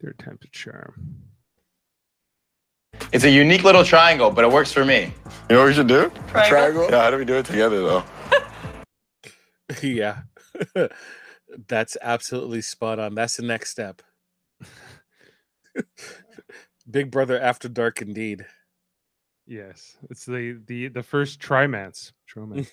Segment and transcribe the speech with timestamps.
[0.00, 1.16] Their attempted charm.
[3.12, 5.12] It's a unique little triangle, but it works for me.
[5.48, 6.10] You know what we should do?
[6.28, 6.88] Triangle.
[6.90, 8.04] Yeah, how do we do it together though?
[9.82, 10.22] yeah.
[11.68, 13.14] That's absolutely spot on.
[13.14, 14.02] That's the next step.
[16.90, 18.46] Big Brother After Dark, indeed.
[19.46, 22.12] Yes, it's the the the first trimance.
[22.32, 22.68] Tromance.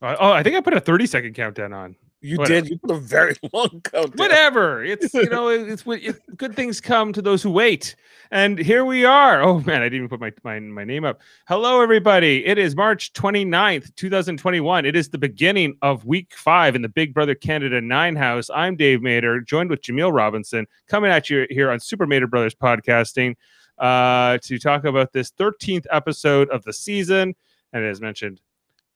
[0.00, 1.96] Uh, oh, I think I put a 30 second countdown on.
[2.22, 2.60] You Whatever.
[2.60, 2.70] did.
[2.70, 4.12] You put a very long countdown.
[4.14, 4.84] Whatever.
[4.84, 7.96] It's you know, it's what it, good things come to those who wait.
[8.30, 9.42] And here we are.
[9.42, 11.20] Oh man, I didn't even put my, my my name up.
[11.48, 12.46] Hello, everybody.
[12.46, 14.86] It is March 29th, 2021.
[14.86, 18.48] It is the beginning of week five in the Big Brother Canada Nine House.
[18.54, 22.54] I'm Dave Mater, joined with Jameel Robinson, coming at you here on Super Mater Brothers
[22.54, 23.34] Podcasting
[23.78, 27.34] uh, to talk about this 13th episode of the season.
[27.72, 28.40] And as mentioned,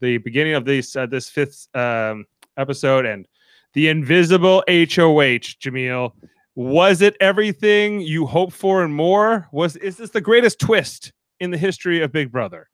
[0.01, 2.25] the beginning of this uh, this fifth um,
[2.57, 3.27] episode and
[3.75, 6.13] the invisible HOH, Jameel.
[6.55, 9.47] Was it everything you hoped for and more?
[9.53, 12.69] Was is this the greatest twist in the history of Big Brother?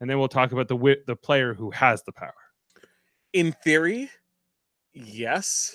[0.00, 2.34] And then we'll talk about the the player who has the power.
[3.32, 4.10] In theory,
[4.92, 5.74] yes.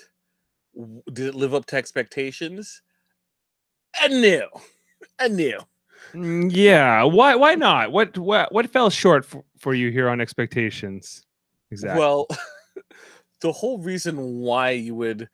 [1.12, 2.82] Did it live up to expectations?
[4.00, 4.46] I knew.
[5.18, 5.58] I knew.
[6.14, 7.90] Mm, Yeah, why why not?
[7.90, 11.24] What what what fell short for, for you here on expectations?
[11.72, 11.98] Exactly.
[11.98, 12.28] Well,
[13.40, 15.28] the whole reason why you would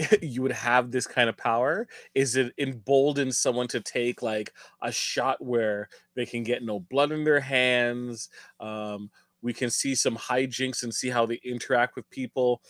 [0.22, 4.52] you would have this kind of power is it emboldens someone to take like
[4.82, 8.28] a shot where they can get no blood in their hands.
[8.60, 9.10] Um,
[9.42, 12.62] we can see some hijinks and see how they interact with people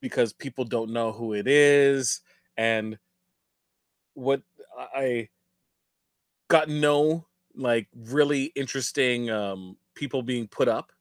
[0.00, 2.20] because people don't know who it is.
[2.56, 2.98] And
[4.14, 4.42] what
[4.76, 5.28] I
[6.48, 7.26] got no
[7.56, 10.92] like really interesting um, people being put up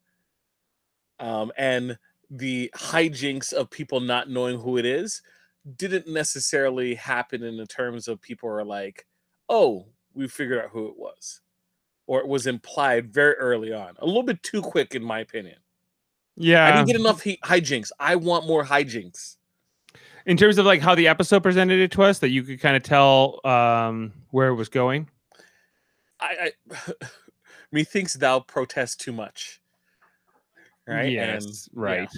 [1.20, 1.98] um, and
[2.30, 5.22] the hijinks of people not knowing who it is
[5.78, 9.06] didn't necessarily happen in the terms of people are like,
[9.50, 11.42] oh, we figured out who it was.
[12.06, 13.94] Or it was implied very early on.
[14.00, 15.58] A little bit too quick, in my opinion.
[16.36, 16.66] Yeah.
[16.66, 17.92] I didn't get enough he- hijinks.
[18.00, 19.38] I want more hijinks.
[20.26, 22.76] in terms of like how the episode presented it to us, that you could kind
[22.76, 25.10] of tell um, where it was going.
[26.20, 26.94] I, I
[27.72, 29.62] methinks thou protest too much.
[30.88, 31.12] Right?
[31.12, 31.68] Yes, And, yeah.
[31.74, 32.10] right.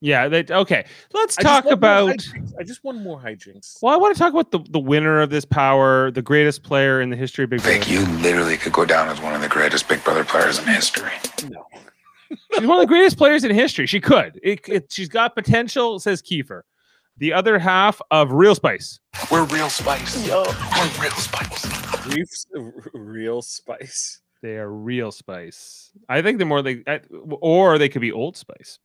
[0.00, 0.28] Yeah.
[0.28, 0.84] that okay.
[1.12, 2.26] Let's I talk want about.
[2.58, 3.78] I just want more hijinks.
[3.82, 7.00] Well, I want to talk about the, the winner of this power, the greatest player
[7.00, 7.78] in the history of Big Brother.
[7.78, 10.66] Vic, you literally could go down as one of the greatest Big Brother players in
[10.66, 11.12] history.
[11.48, 11.64] No.
[12.54, 13.86] She's one of the greatest players in history.
[13.86, 14.40] She could.
[14.42, 16.62] It, it, she's got potential, says Kiefer.
[17.18, 18.98] The other half of Real Spice.
[19.30, 20.16] We're real spice.
[20.26, 20.44] We're
[21.00, 22.06] real spice.
[22.06, 22.46] Reef's
[22.94, 24.22] real spice.
[24.42, 25.92] They are Real Spice.
[26.08, 26.84] I think they're more like,
[27.40, 28.80] or they could be Old Spice.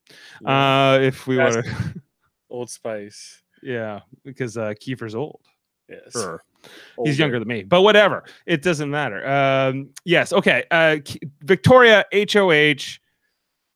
[0.46, 2.02] Uh, if we want to,
[2.50, 3.42] Old Spice.
[3.64, 5.42] yeah, because uh, Kiefer's old.
[5.90, 6.12] Yes.
[6.12, 6.44] Sure.
[6.98, 7.10] Older.
[7.10, 8.24] He's younger than me, but whatever.
[8.46, 9.28] It doesn't matter.
[9.28, 10.32] Um, yes.
[10.34, 10.64] Okay.
[10.70, 10.98] Uh,
[11.42, 13.00] Victoria HOH.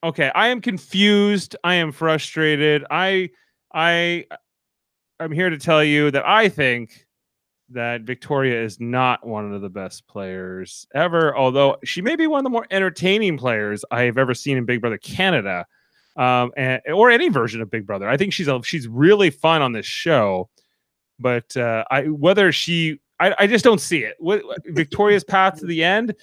[0.04, 0.30] Okay.
[0.34, 1.56] I am confused.
[1.64, 2.84] I am frustrated.
[2.90, 3.30] I,
[3.72, 4.26] I,
[5.20, 7.06] I'm here to tell you that I think
[7.72, 12.38] that Victoria is not one of the best players ever, although she may be one
[12.38, 15.66] of the more entertaining players I have ever seen in Big Brother Canada,
[16.16, 18.08] um, and, or any version of Big Brother.
[18.08, 20.48] I think she's a, she's really fun on this show
[21.22, 24.16] but uh, I whether she I, I just don't see it.
[24.18, 26.14] What, Victoria's path to the end,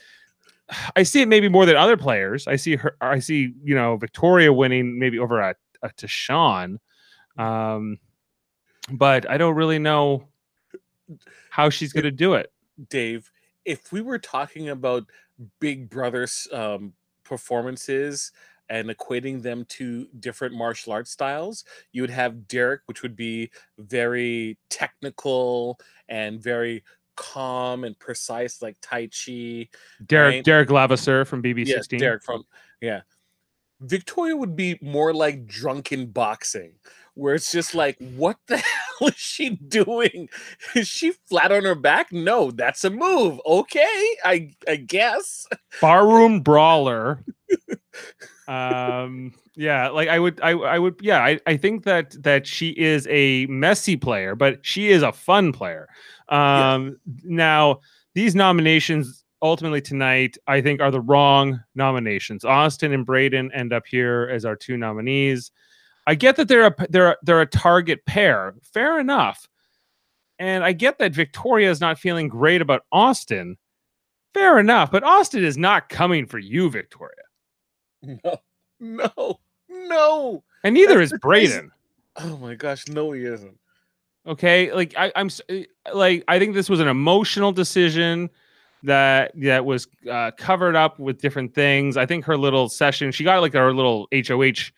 [0.96, 2.48] I see it maybe more than other players.
[2.48, 2.96] I see her.
[3.02, 6.78] I see you know Victoria winning maybe over a, a Tashawn,
[7.38, 7.98] um,
[8.92, 10.28] but I don't really know
[11.50, 12.52] how she's going to do it.
[12.90, 13.32] Dave,
[13.66, 15.06] if we were talking about
[15.60, 16.94] Big Brother's um,
[17.24, 18.32] performances
[18.70, 23.52] and equating them to different martial arts styles, you would have Derrick, which would be
[23.78, 26.84] very technical and very
[27.16, 29.68] calm and precise, like Tai Chi.
[30.06, 30.44] Derrick Right.
[30.44, 31.68] Derrick Levasseur from BB16.
[31.68, 32.44] Yes, Derrick from
[32.82, 33.02] yeah.
[33.82, 36.74] Victoria would be more like drunken boxing,
[37.20, 38.58] where it's just like, what the
[39.00, 40.30] hell is she doing?
[40.76, 42.12] Is she flat on her back?
[42.12, 43.40] No, that's a move.
[43.46, 45.46] Okay, I I guess.
[45.82, 47.24] barroom brawler
[48.48, 52.70] um yeah like i would i i would yeah i i think that that she
[52.70, 55.88] is a messy player but she is a fun player
[56.30, 57.80] um now
[58.16, 63.86] these nominations ultimately tonight i think are the wrong nominations austin and breydon end up
[63.86, 65.52] here as our two nominees
[66.10, 69.48] i get that they're a they're a- they're a target pair fair enough
[70.40, 73.56] and i get that victoria is not feeling great about austin
[74.34, 77.14] fair enough but austin is not coming for you victoria
[78.02, 78.38] No,
[78.80, 79.40] no,
[79.70, 80.44] no.
[80.64, 81.70] And neither That's is Breydon.
[82.16, 83.58] Oh my gosh, no, he isn't.
[84.26, 85.30] Okay, like I, I'm
[85.94, 88.30] like I think this was an emotional decision
[88.84, 91.98] that that was uh, covered up with different things.
[91.98, 94.72] I think her little session, she got like her little HOH.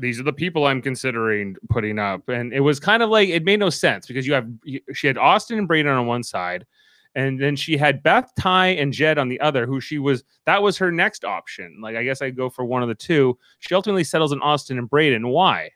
[0.00, 3.44] These are the people I'm considering putting up, and it was kind of like it
[3.44, 4.48] made no sense because you have
[4.92, 6.66] she had Austin and Breydon on one side,
[7.14, 9.66] and then she had Beth, Ty, and Jed on the other.
[9.66, 11.78] Who she was that was her next option.
[11.80, 13.38] Like I guess I'd go for one of the two.
[13.58, 15.30] She ultimately settles on Austin and Breydon.
[15.30, 15.70] Why?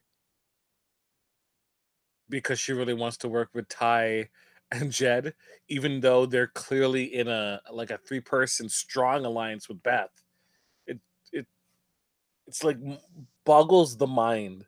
[2.33, 4.29] because she really wants to work with Ty
[4.73, 5.35] and Jed,
[5.69, 10.11] even though they're clearly in a like a three person strong alliance with Beth.
[10.89, 10.99] It
[11.31, 11.47] it
[12.49, 12.79] it's like
[13.45, 14.67] boggles the mind.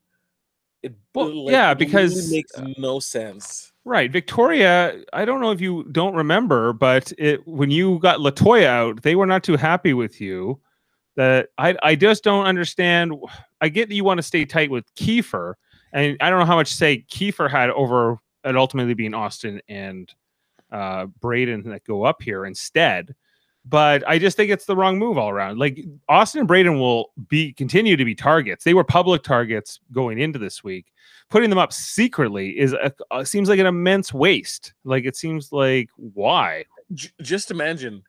[0.83, 3.73] It Well, like, yeah, it because, makes no sense.
[3.87, 5.03] Right, Victoria.
[5.13, 9.15] I don't know if you don't remember, but it when you got Latoya out, they
[9.15, 10.61] were not too happy with you.
[11.17, 13.15] That I I just don't understand.
[13.61, 15.55] I get that you want to stay tight with Kiefer,
[15.93, 20.13] and I don't know how much say Kiefer had over it ultimately being Austin and
[20.71, 23.15] uh, Breydon that go up here instead.
[23.67, 25.59] But I just think it's the wrong move all around.
[25.59, 28.63] Like Austin and Breydon will be continue to be targets.
[28.63, 30.93] They were public targets going into this week.
[31.31, 34.75] Putting them up secretly is a, uh, seems like an immense waste.
[34.85, 36.67] Like it seems like why?
[36.93, 38.03] J- just imagine,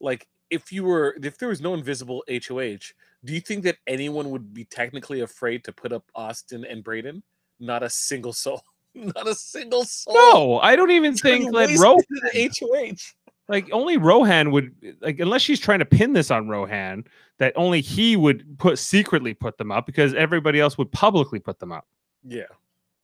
[0.00, 2.92] like if you were if there was no invisible HOH,
[3.24, 7.22] do you think that anyone would be technically afraid to put up Austin and Breydon?
[7.58, 8.62] Not a single soul.
[8.94, 10.14] Not a single soul.
[10.14, 13.14] No, I don't even think that an HOH.
[13.48, 17.04] Like only Rohan would like unless she's trying to pin this on Rohan
[17.38, 21.58] that only he would put secretly put them up because everybody else would publicly put
[21.58, 21.86] them up.
[22.24, 22.44] Yeah.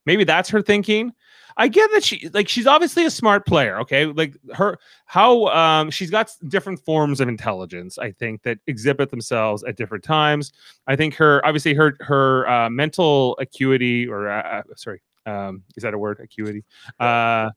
[0.06, 1.12] Maybe that's her thinking.
[1.58, 4.06] I get that she like she's obviously a smart player, okay?
[4.06, 9.64] Like her how um she's got different forms of intelligence, I think that exhibit themselves
[9.64, 10.52] at different times.
[10.86, 15.82] I think her obviously her her uh, mental acuity or uh, uh, sorry, um is
[15.82, 16.20] that a word?
[16.20, 16.64] Acuity.
[17.00, 17.50] Uh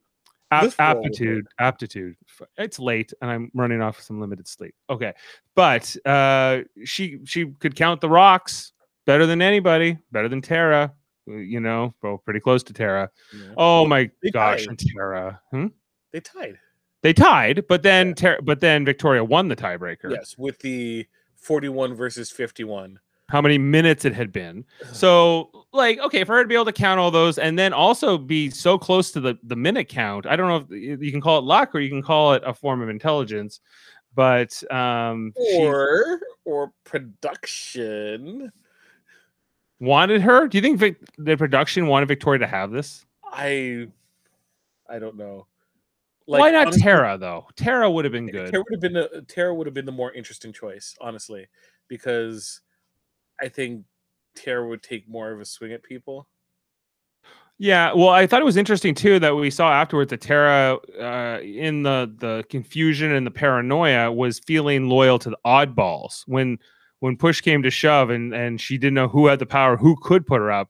[0.52, 2.16] ap- aptitude, aptitude.
[2.58, 4.76] It's late and I'm running off some limited sleep.
[4.90, 5.14] Okay.
[5.56, 8.74] But uh she she could count the rocks
[9.06, 10.94] better than anybody, better than Tara,
[11.30, 13.10] uh, you know, well, pretty close to Tara.
[13.34, 13.54] yeah.
[13.58, 14.70] Oh my gosh, tied.
[14.70, 15.42] and Tara.
[15.52, 15.68] Hmm?
[16.12, 16.60] They tied.
[17.04, 20.12] They tied, but then Tara, but then Victoria won the tiebreaker.
[20.12, 23.00] Yes, with the 41 versus 51.
[23.32, 24.66] How many minutes it had been.
[24.92, 28.18] So, like, okay, for her to be able to count all those and then also
[28.18, 30.26] be so close to the the minute count.
[30.26, 32.54] I don't know if you can call it luck or you can call it a
[32.54, 33.62] form of intelligence,
[34.16, 38.52] but um Or or production.
[39.80, 40.50] wanted her.
[40.50, 43.06] Do you think Vic, the production wanted Victoria to have this?
[43.24, 43.88] I
[44.90, 45.48] I don't know.
[46.28, 47.48] Like, Why not honestly, Tara though?
[47.56, 48.52] Tara would have been good.
[48.52, 51.48] Tara would have been the Tara would have been the more interesting choice, honestly,
[51.88, 52.60] because
[53.42, 53.86] I think
[54.36, 56.28] Tara would take more of a swing at people.
[57.58, 61.40] Yeah, well, I thought it was interesting too that we saw afterwards that Tara, uh,
[61.42, 66.58] in the the confusion and the paranoia, was feeling loyal to the oddballs when
[67.02, 69.96] when push came to shove, and and she didn't know who had the power, who
[70.02, 70.70] could put her up.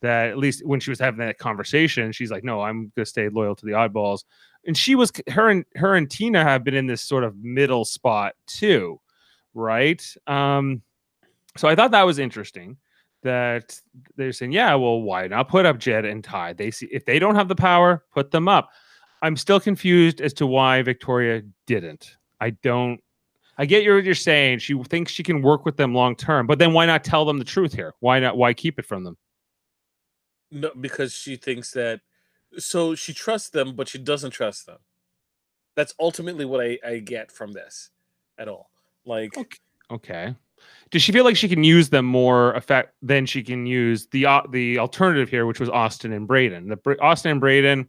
[0.00, 3.28] That at least when she was having that conversation, she's like, "No, I'm gonna stay
[3.28, 4.24] loyal to the oddballs."
[4.66, 7.84] And she was her and her and Tina have been in this sort of middle
[7.84, 9.00] spot too,
[9.54, 10.02] right?
[10.26, 10.82] Um,
[11.56, 12.76] so I thought that was interesting
[13.22, 13.78] that
[14.16, 16.54] they're saying, yeah, well, why not put up Jed and Ty?
[16.54, 18.70] They see if they don't have the power, put them up.
[19.22, 22.16] I'm still confused as to why Victoria didn't.
[22.40, 23.00] I don't.
[23.58, 24.58] I get what you're saying.
[24.58, 27.38] She thinks she can work with them long term, but then why not tell them
[27.38, 27.94] the truth here?
[28.00, 28.36] Why not?
[28.36, 29.16] Why keep it from them?
[30.50, 32.00] No, because she thinks that
[32.58, 34.78] so she trusts them, but she doesn't trust them.
[35.76, 37.90] That's ultimately what I, I get from this
[38.38, 38.70] at all.
[39.06, 39.58] Like Okay.
[39.90, 40.34] Okay.
[40.90, 44.26] Does she feel like she can use them more effect than she can use the
[44.26, 46.68] uh, the alternative here, which was Austin and Breydon?
[46.68, 47.88] The Austin and Breydon,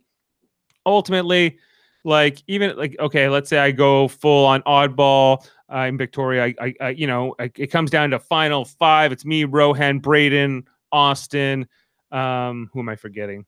[0.85, 1.59] ultimately,
[2.05, 5.45] like even like okay, let's say I go full on oddball.
[5.67, 6.45] I'm Victoria.
[6.45, 9.11] I, I, I you know, I, it comes down to final five.
[9.11, 11.67] It's me, Rohan, Breydon, Austin.
[12.11, 13.45] Um, who am I forgetting?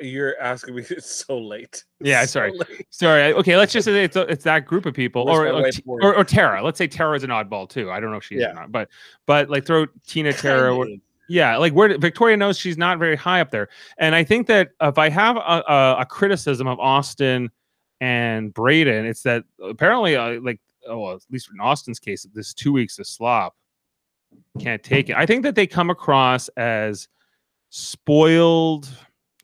[0.00, 1.84] You're asking me it's so late.
[2.00, 2.52] Yeah, so sorry.
[2.52, 2.86] late.
[2.90, 3.32] Sorry.
[3.34, 6.62] Okay, let's just say it's it's that group of people, or or, or or Tara.
[6.62, 7.90] Let's say Tara is an oddball too.
[7.90, 8.50] I don't know if she is Yeah.
[8.50, 8.88] or not, but
[9.26, 10.74] but like throw Tina, Tara.
[10.74, 10.88] Or-
[11.28, 14.70] Yeah, like where Victoria knows she's not very high up there, and I think that
[14.80, 17.50] if I have a, a, a criticism of Austin
[18.00, 22.72] and Breydon, it's that apparently, uh, like, oh, at least in Austin's case, this two
[22.72, 23.56] weeks of slop
[24.60, 25.16] can't take it.
[25.16, 27.08] I think that they come across as
[27.70, 28.88] spoiled,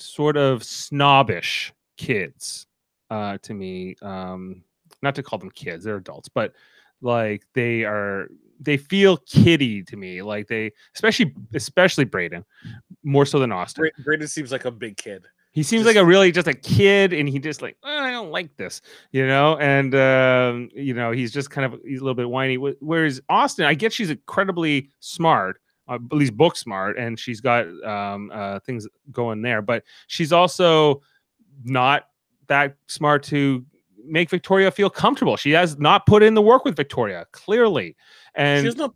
[0.02, 2.66] sort of snobbish kids
[3.10, 3.96] uh, to me.
[4.02, 4.62] Um,
[5.02, 6.52] not to call them kids; they're adults, but
[7.00, 8.28] like they are
[8.60, 12.44] they feel kiddie to me like they especially especially breydon
[13.02, 13.90] more so than Austin.
[14.04, 15.24] Bra- Breydon seems like a big kid.
[15.50, 18.10] He seems Just- like a really just a kid, and he just like "Oh, I
[18.10, 18.80] don't like this,
[19.10, 22.54] you know, and um, you know he's just kind of he's a little bit whiny.
[22.56, 27.40] Wh- Whereas Austin, I get she's incredibly smart, uh, at least book smart, and she's
[27.40, 31.02] got um, uh, things going there, but she's also
[31.64, 32.08] not
[32.46, 33.64] that smart to
[34.04, 35.36] make Victoria feel comfortable.
[35.36, 37.96] She has not put in the work with Victoria clearly,
[38.34, 38.94] and she has not.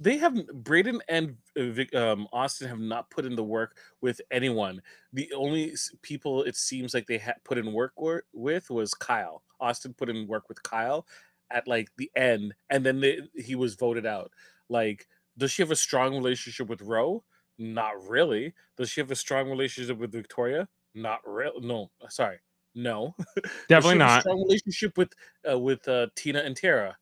[0.00, 0.64] They haven't.
[0.64, 4.82] Breydon and uh, um, Austin have not put in the work with anyone.
[5.12, 9.42] The only people it seems like they had put in work wor- with was Kyle.
[9.60, 11.06] Austin put in work with Kyle
[11.50, 14.32] at like the end, and then they, he was voted out.
[14.68, 15.06] Like,
[15.38, 17.24] does she have a strong relationship with Roe?
[17.58, 18.54] Not really.
[18.76, 20.68] Does she have a strong relationship with Victoria?
[20.94, 21.60] Not real.
[21.60, 22.38] No, sorry,
[22.74, 23.14] no.
[23.68, 24.20] Definitely a not.
[24.20, 25.12] strong relationship with
[25.50, 26.96] uh, with uh, Tina and Tara.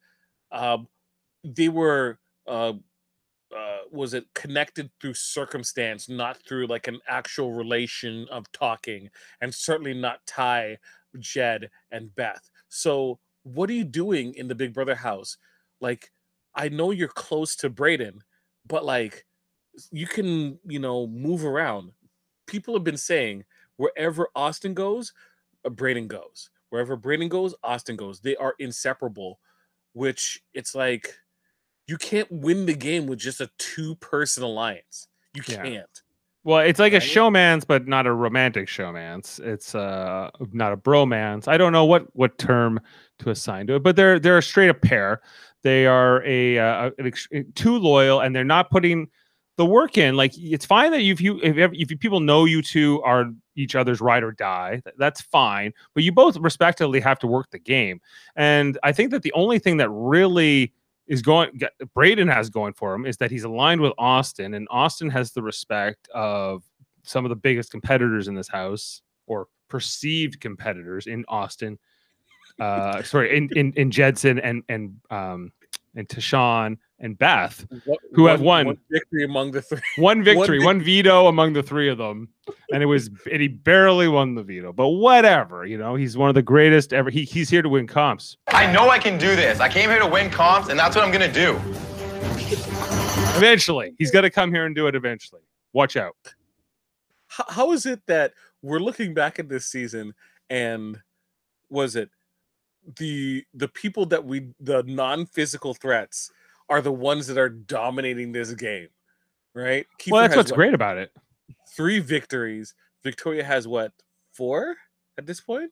[0.52, 0.88] Um,
[1.44, 2.74] they were uh,
[3.54, 9.54] uh, was it connected through circumstance, not through like an actual relation of talking, and
[9.54, 10.78] certainly not Ty,
[11.18, 12.50] Jed, and Beth.
[12.68, 15.36] So what are you doing in the Big Brother house?
[15.80, 16.10] Like,
[16.56, 18.20] I know you're close to Breydon,
[18.66, 19.26] but like,
[19.92, 21.92] you can you know move around.
[22.46, 23.44] People have been saying
[23.76, 25.12] wherever Austin goes,
[25.64, 26.50] uh, Breydon goes.
[26.70, 28.20] Wherever Breydon goes, Austin goes.
[28.20, 29.40] They are inseparable,
[29.94, 31.16] which it's like
[31.86, 35.08] you can't win the game with just a two person alliance.
[35.34, 35.70] You Yeah.
[35.72, 36.02] can't.
[36.46, 39.40] Well, it's like a showmance, but not a romantic showmance.
[39.40, 41.48] It's uh not a bromance.
[41.48, 42.78] I don't know what what term
[43.18, 45.22] to assign to it, but they're they're a straight up pair.
[45.64, 47.26] They are a uh, ex-
[47.56, 49.08] too loyal, and they're not putting
[49.56, 50.16] the work in.
[50.16, 53.24] Like it's fine that if you if, if you, people know you two are
[53.56, 55.72] each other's ride or die, th- that's fine.
[55.94, 58.00] But you both respectively have to work the game.
[58.36, 60.72] And I think that the only thing that really
[61.06, 61.60] is going
[61.96, 65.42] Breydon has going for him is that he's aligned with Austin, and Austin has the
[65.42, 66.62] respect of
[67.02, 71.78] some of the biggest competitors in this house or perceived competitors in Austin.
[72.60, 75.52] Uh, sorry, in in in Jedson and and um
[75.94, 77.66] and Tashawn and Beth.
[77.84, 78.78] What- Who have won.
[78.90, 79.80] victory among the three.
[79.98, 82.28] One victory, vic- one veto among the three of them,
[82.72, 84.72] and it was and he barely won the veto.
[84.72, 87.10] But whatever, you know, he's one of the greatest ever.
[87.10, 88.36] He, he's here to win comps.
[88.48, 89.60] I know I can do this.
[89.60, 91.60] I came here to win comps, and that's what I'm gonna do.
[93.36, 94.94] Eventually, he's gonna come here and do it.
[94.94, 96.16] Eventually, watch out.
[97.26, 100.14] How, how is it that we're looking back at this season
[100.48, 100.98] and
[101.68, 102.08] was it
[102.98, 106.30] the the people that we the non-physical threats
[106.68, 108.88] are the ones that are dominating this game,
[109.54, 109.86] right?
[110.00, 111.12] Kiefer well, that's what's what, great about it.
[111.76, 112.74] Three victories.
[113.04, 113.92] Victoria has what?
[114.32, 114.76] Four
[115.18, 115.70] at this point.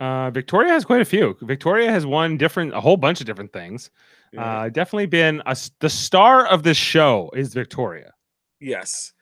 [0.00, 1.36] Uh, Victoria has quite a few.
[1.42, 3.90] Victoria has won different, a whole bunch of different things.
[4.32, 4.60] Yeah.
[4.60, 8.12] Uh, definitely been a, the star of this show is Victoria.
[8.60, 9.12] Yes.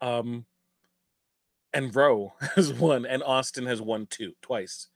[0.00, 0.44] Um
[1.72, 4.88] and Rowe has won and Austin has won two twice.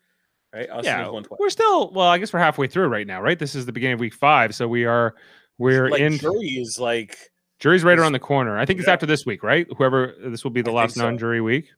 [0.52, 0.68] Right?
[0.68, 2.08] Austin yeah, we're still well.
[2.08, 3.38] I guess we're halfway through right now, right?
[3.38, 5.14] This is the beginning of week five, so we are
[5.58, 6.18] we're like in.
[6.18, 7.16] jury is like
[7.60, 8.58] Jury's right around the corner.
[8.58, 9.66] I think it's after this week, right?
[9.76, 11.02] Whoever this will be the I last so.
[11.02, 11.70] non-jury week.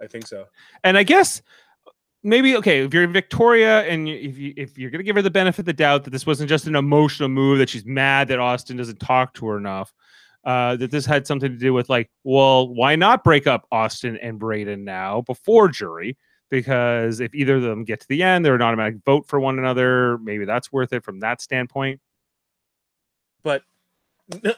[0.00, 0.46] I think so.
[0.84, 1.42] And I guess
[2.22, 5.30] maybe okay if you're Victoria and you, if you if you're gonna give her the
[5.30, 8.38] benefit of the doubt that this wasn't just an emotional move that she's mad that
[8.38, 9.92] Austin doesn't talk to her enough,
[10.44, 14.16] uh, that this had something to do with like, well, why not break up Austin
[14.18, 16.16] and Breydon now before jury?
[16.50, 19.58] Because if either of them get to the end, they're an automatic vote for one
[19.58, 20.18] another.
[20.18, 22.00] Maybe that's worth it from that standpoint.
[23.42, 23.62] But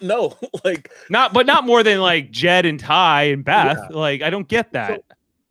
[0.01, 3.91] no, like Not, but not more than like Jed and Ty and Beth.
[3.91, 5.03] Like, I don't get that.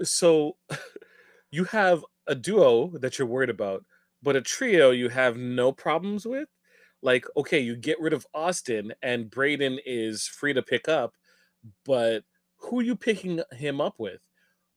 [0.04, 0.56] so
[1.52, 3.86] you have a duo that you're worried about,
[4.22, 6.50] but a trio you have no problems with.
[7.02, 11.14] Like, okay, you get rid of Austin and Breydon is free to pick up,
[11.86, 12.24] but
[12.58, 14.20] who are you picking him up with?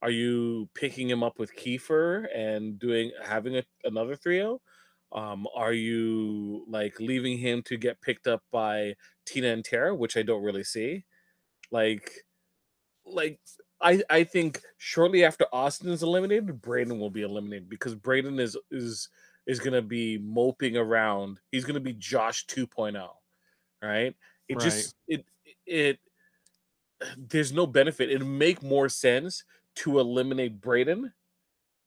[0.01, 4.61] Are you picking him up with Kiefer and doing having a, another trio?
[5.11, 10.15] Um, are you like leaving him to get picked up by Tina and Tara, which
[10.15, 11.05] I don't really see?
[11.71, 12.25] Like,
[13.05, 13.39] like
[13.81, 18.57] I I think shortly after Austin is eliminated, Breydon will be eliminated because Breydon is
[18.71, 19.09] is
[19.47, 21.39] is gonna be moping around.
[21.51, 23.09] He's gonna be Josh 2.0,
[23.81, 24.15] right?
[24.47, 24.59] It Right.
[24.59, 25.25] just it
[25.65, 25.99] it
[27.17, 28.09] there's no benefit.
[28.09, 29.43] It'd make more sense
[29.79, 31.11] to eliminate Breydon,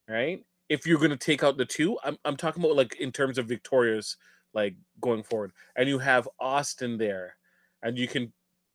[0.09, 0.45] right?
[0.69, 3.47] If you're gonna take out the two, I'm I'm talking about like in terms of
[3.47, 4.17] Victoria's
[4.55, 7.37] like going forward, and you have Austin there,
[7.83, 8.33] and you can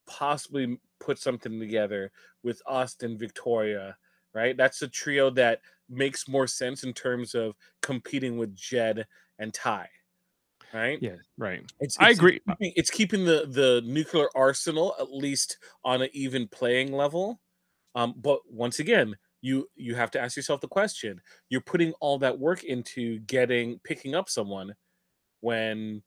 [0.08, 2.12] possibly put something together
[2.44, 3.98] with Austin Victoria,
[4.34, 4.56] right?
[4.58, 9.06] That's a trio that makes more sense in terms of competing with Jed
[9.40, 9.90] and Ty.
[10.74, 10.98] right?
[11.02, 11.62] Yeah, right.
[11.80, 12.40] It's, I it's agree.
[12.48, 17.40] keeping- It's keeping the the nuclear arsenal at least on an even playing level.
[17.98, 22.20] Um, but once again, you you have to ask yourself the question: You're putting all
[22.20, 24.76] that work into getting picking up someone
[25.42, 26.04] when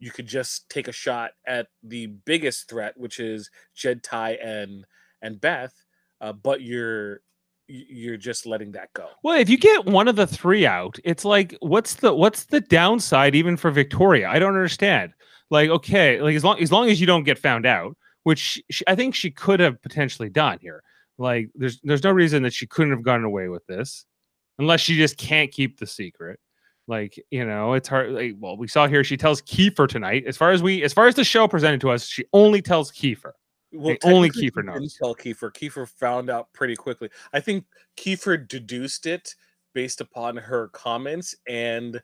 [0.00, 4.84] you could just take a shot at the biggest threat, which is Jed, Ty, and
[5.22, 5.72] and Beth.
[6.20, 7.20] Uh, but you're
[7.68, 9.06] you're just letting that go.
[9.22, 12.60] Well, if you get one of the three out, it's like what's the what's the
[12.62, 14.28] downside even for Victoria?
[14.28, 15.12] I don't understand.
[15.50, 18.84] Like, okay, like as long as long as you don't get found out, which she,
[18.88, 20.82] I think she could have potentially done here.
[21.18, 24.06] Like, there's there's no reason that she couldn't have gotten away with this,
[24.58, 26.40] unless she just can't keep the secret.
[26.88, 28.12] Like, you know, it's hard.
[28.12, 30.24] Like, well, we saw here she tells Kiefer tonight.
[30.26, 32.90] As far as we, as far as the show presented to us, she only tells
[32.90, 33.32] Kiefer.
[33.72, 34.96] Well, only Kiefer knows.
[35.00, 35.50] Tell Kiefer.
[35.52, 37.08] Kiefer found out pretty quickly.
[37.32, 37.64] I think
[37.96, 39.34] Kiefer deduced it
[39.72, 42.02] based upon her comments and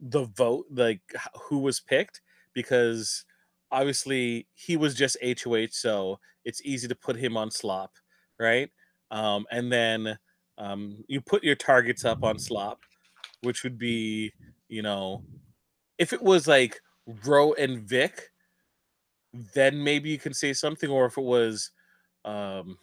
[0.00, 1.00] the vote, like
[1.34, 2.22] who was picked,
[2.54, 3.24] because
[3.70, 7.92] obviously he was just HOH, so it's easy to put him on slop,
[8.38, 8.70] right?
[9.10, 10.18] Um, and then
[10.58, 12.80] um, you put your targets up on slop,
[13.42, 14.32] which would be,
[14.68, 15.22] you know,
[15.98, 16.80] if it was like
[17.24, 18.30] Ro and Vic,
[19.54, 21.70] then maybe you can say something, or if it was
[22.24, 22.78] um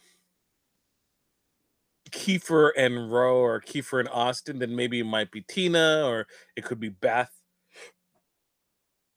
[2.10, 6.64] Kiefer and Roe or Kiefer and Austin, then maybe it might be Tina or it
[6.64, 7.32] could be Beth.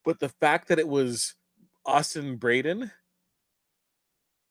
[0.04, 1.36] But the fact that it was
[1.86, 2.92] Austin Braden,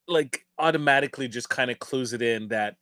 [0.07, 2.75] like automatically just kind of clues it in that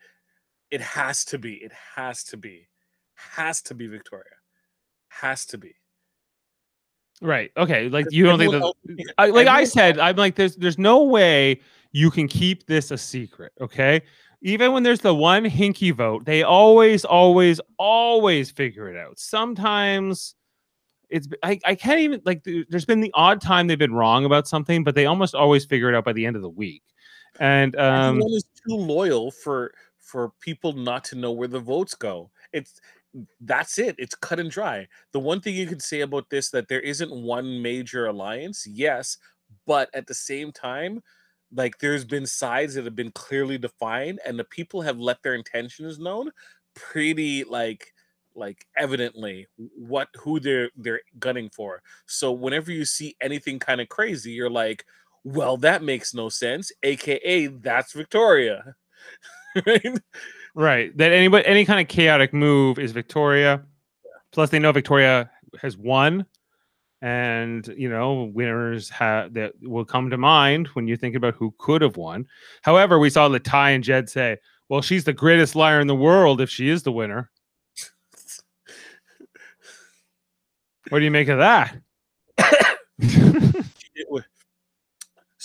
[0.71, 2.67] it has to be, it has to be,
[3.15, 4.25] has to be Victoria.
[5.09, 5.73] Has to be.
[7.21, 7.51] Right.
[7.55, 7.87] Okay.
[7.87, 11.61] Like you don't think that I, like I said, I'm like, there's there's no way
[11.93, 13.53] you can keep this a secret.
[13.61, 14.01] Okay.
[14.41, 19.17] Even when there's the one hinky vote, they always, always, always figure it out.
[19.17, 20.35] Sometimes
[21.09, 24.47] it's I, I can't even like there's been the odd time they've been wrong about
[24.47, 26.83] something, but they almost always figure it out by the end of the week.
[27.39, 31.95] And um everyone is too loyal for for people not to know where the votes
[31.95, 32.31] go.
[32.53, 32.79] It's
[33.41, 33.95] that's it.
[33.97, 34.87] It's cut and dry.
[35.13, 39.17] The one thing you can say about this that there isn't one major alliance, yes,
[39.65, 41.01] but at the same time,
[41.51, 45.35] like there's been sides that have been clearly defined, and the people have let their
[45.35, 46.31] intentions known
[46.75, 47.93] pretty like
[48.35, 51.81] like evidently what who they're they're gunning for.
[52.05, 54.85] So whenever you see anything kind of crazy, you're like,
[55.25, 56.71] well, that makes no sense.
[56.83, 58.75] AKA that's Victoria.
[59.65, 59.99] right?
[60.53, 63.63] right that anybody any kind of chaotic move is Victoria.
[64.31, 66.25] Plus, they know Victoria has won,
[67.01, 71.53] and you know winners have that will come to mind when you think about who
[71.57, 72.27] could have won.
[72.61, 74.37] However, we saw Latai and Jed say,
[74.69, 77.31] "Well, she's the greatest liar in the world if she is the winner."
[80.89, 81.75] What do you make of that?
[82.99, 84.21] It wa-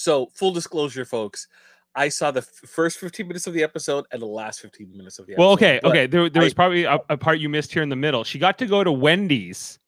[0.01, 1.47] So, full disclosure, folks,
[1.95, 5.19] I saw the f- first 15 minutes of the episode and the last 15 minutes
[5.19, 5.43] of the episode.
[5.43, 6.07] well, okay, but okay.
[6.07, 8.25] There, there was I- probably a, a part you missed here in the middle.
[8.25, 9.79] She got to go to Wendy's.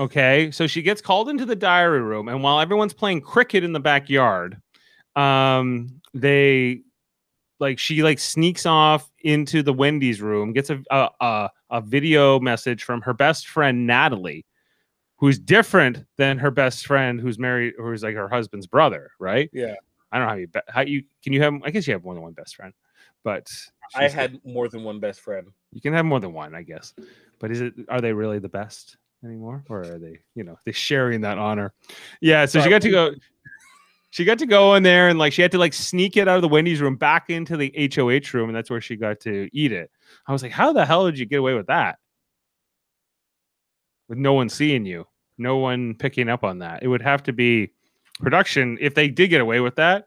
[0.00, 3.72] Okay, so she gets called into the diary room, and while everyone's playing cricket in
[3.72, 4.60] the backyard,
[5.14, 6.80] um, they
[7.60, 12.40] like she like sneaks off into the Wendy's room, gets a a, a, a video
[12.40, 14.44] message from her best friend Natalie,
[15.16, 19.50] who's different than her best friend who's married, who's like her husband's brother, right?
[19.52, 19.74] Yeah.
[20.12, 22.14] I don't know how you how you can you have I guess you have more
[22.14, 22.72] than one best friend,
[23.24, 23.50] but
[23.94, 25.48] I had more than one best friend.
[25.72, 26.94] you can have more than one, I guess.
[27.38, 30.72] But is it are they really the best anymore, or are they you know they
[30.72, 31.74] sharing that honor?
[32.20, 32.46] Yeah.
[32.46, 33.14] So she got to go.
[34.10, 36.36] She got to go in there and like she had to like sneak it out
[36.36, 39.50] of the Wendy's room back into the HOH room, and that's where she got to
[39.52, 39.90] eat it.
[40.26, 41.98] I was like, how the hell did you get away with that?
[44.08, 45.06] With no one seeing you,
[45.38, 46.82] no one picking up on that.
[46.82, 47.72] It would have to be
[48.20, 50.06] production if they did get away with that.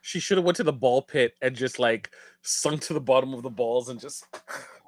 [0.00, 2.10] She should have went to the ball pit and just like
[2.42, 4.24] sunk to the bottom of the balls and just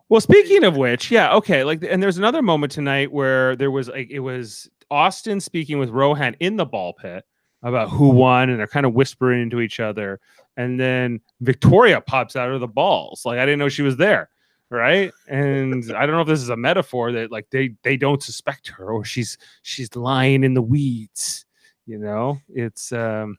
[0.09, 1.65] Well, speaking of which, yeah, okay.
[1.65, 5.91] Like, and there's another moment tonight where there was like it was Austin speaking with
[5.91, 7.25] Rohan in the ball pit
[7.63, 10.21] about who won, and they're kind of whispering into each other,
[10.57, 13.23] and then Victoria pops out of the balls.
[13.25, 14.29] Like, I didn't know she was there,
[14.71, 15.13] right?
[15.29, 18.69] And I don't know if this is a metaphor that like they they don't suspect
[18.69, 21.45] her or she's she's lying in the weeds.
[21.87, 23.39] You know, it's um,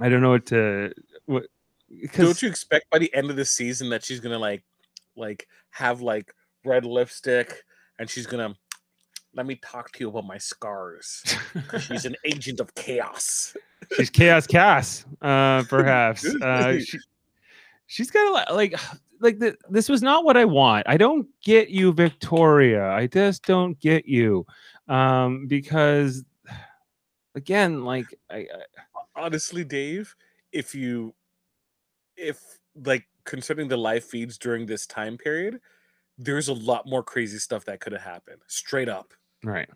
[0.00, 0.92] I don't know what to
[1.26, 1.46] what.
[2.00, 4.62] Because don't you expect by the end of the season that she's gonna like
[5.16, 6.32] like have like
[6.64, 7.64] red lipstick
[7.98, 8.54] and she's gonna
[9.34, 11.22] let me talk to you about my scars.
[11.80, 13.56] She's an agent of chaos.
[13.96, 16.24] she's chaos Cass, uh, perhaps.
[16.26, 16.98] Uh, she,
[17.86, 18.74] she's got a lot like
[19.20, 20.88] like the, this was not what I want.
[20.88, 22.90] I don't get you, Victoria.
[22.90, 24.46] I just don't get you.
[24.88, 26.24] um, because
[27.34, 28.46] again, like I, I
[29.16, 30.14] honestly, Dave,
[30.52, 31.14] if you
[32.16, 32.40] if
[32.84, 35.60] like concerning the live feeds during this time period,
[36.16, 38.40] there's a lot more crazy stuff that could have happened.
[38.46, 39.12] Straight up.
[39.48, 39.68] Right.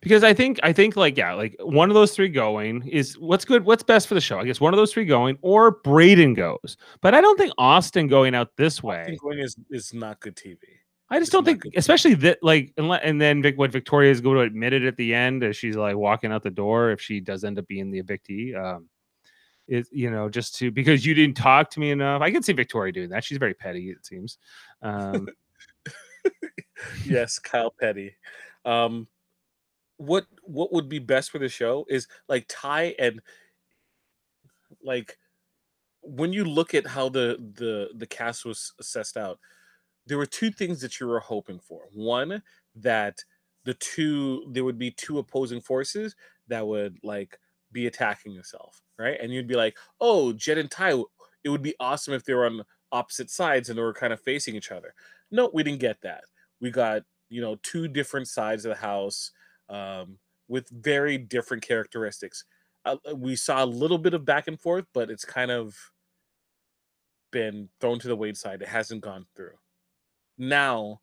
[0.00, 3.44] Because I think I think like yeah, like one of those three going is what's
[3.44, 4.40] good, what's best for the show.
[4.40, 6.76] I guess one of those three going or Breydon goes.
[7.00, 9.16] But I don't think Austin going out this way.
[9.22, 10.58] going is is not good TV.
[11.08, 14.20] I just it's don't think especially that like and, and then Vic, what Victoria is
[14.20, 17.00] going to admit it at the end as she's like walking out the door if
[17.00, 18.56] she does end up being the evictee.
[18.56, 18.88] Um
[19.68, 22.22] is you know just to because you didn't talk to me enough.
[22.22, 23.22] I can see Victoria doing that.
[23.22, 24.38] She's very petty, it seems.
[24.82, 25.28] Um
[27.06, 28.16] yes, Kyle Petty.
[28.64, 29.08] Um,
[29.96, 33.20] what what would be best for the show is like Ty and
[34.82, 35.16] like
[36.02, 39.38] when you look at how the the the cast was assessed out,
[40.06, 41.82] there were two things that you were hoping for.
[41.94, 42.42] One
[42.76, 43.18] that
[43.64, 46.16] the two there would be two opposing forces
[46.48, 47.38] that would like
[47.70, 49.18] be attacking yourself, right?
[49.20, 51.02] And you'd be like, oh, Jed and Ty,
[51.44, 54.20] it would be awesome if they were on opposite sides and they were kind of
[54.20, 54.94] facing each other.
[55.30, 56.24] No, we didn't get that.
[56.60, 59.30] We got, you know, two different sides of the house
[59.70, 60.18] um,
[60.48, 62.44] with very different characteristics.
[62.84, 65.74] Uh, we saw a little bit of back and forth, but it's kind of
[67.30, 68.60] been thrown to the wayside.
[68.60, 69.54] It hasn't gone through.
[70.36, 71.00] Now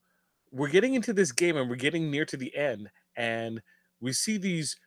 [0.51, 3.61] we're getting into this game and we're getting near to the end, and
[3.99, 4.77] we see these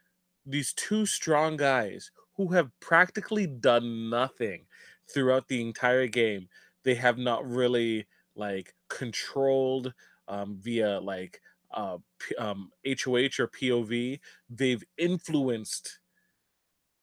[0.46, 4.66] these two strong guys who have practically done nothing
[5.12, 6.48] throughout the entire game.
[6.85, 9.92] They have not really like controlled
[10.33, 11.40] um, via like
[11.75, 11.99] uh,
[12.38, 14.18] um, HOH or POV.
[14.49, 16.01] They've influenced.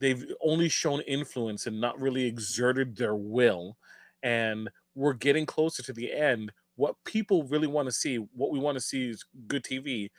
[0.01, 3.77] They've only shown influence and not really exerted their will.
[4.23, 6.51] And we're getting closer to the end.
[6.75, 10.09] What people really want to see, what we want to see is good TV,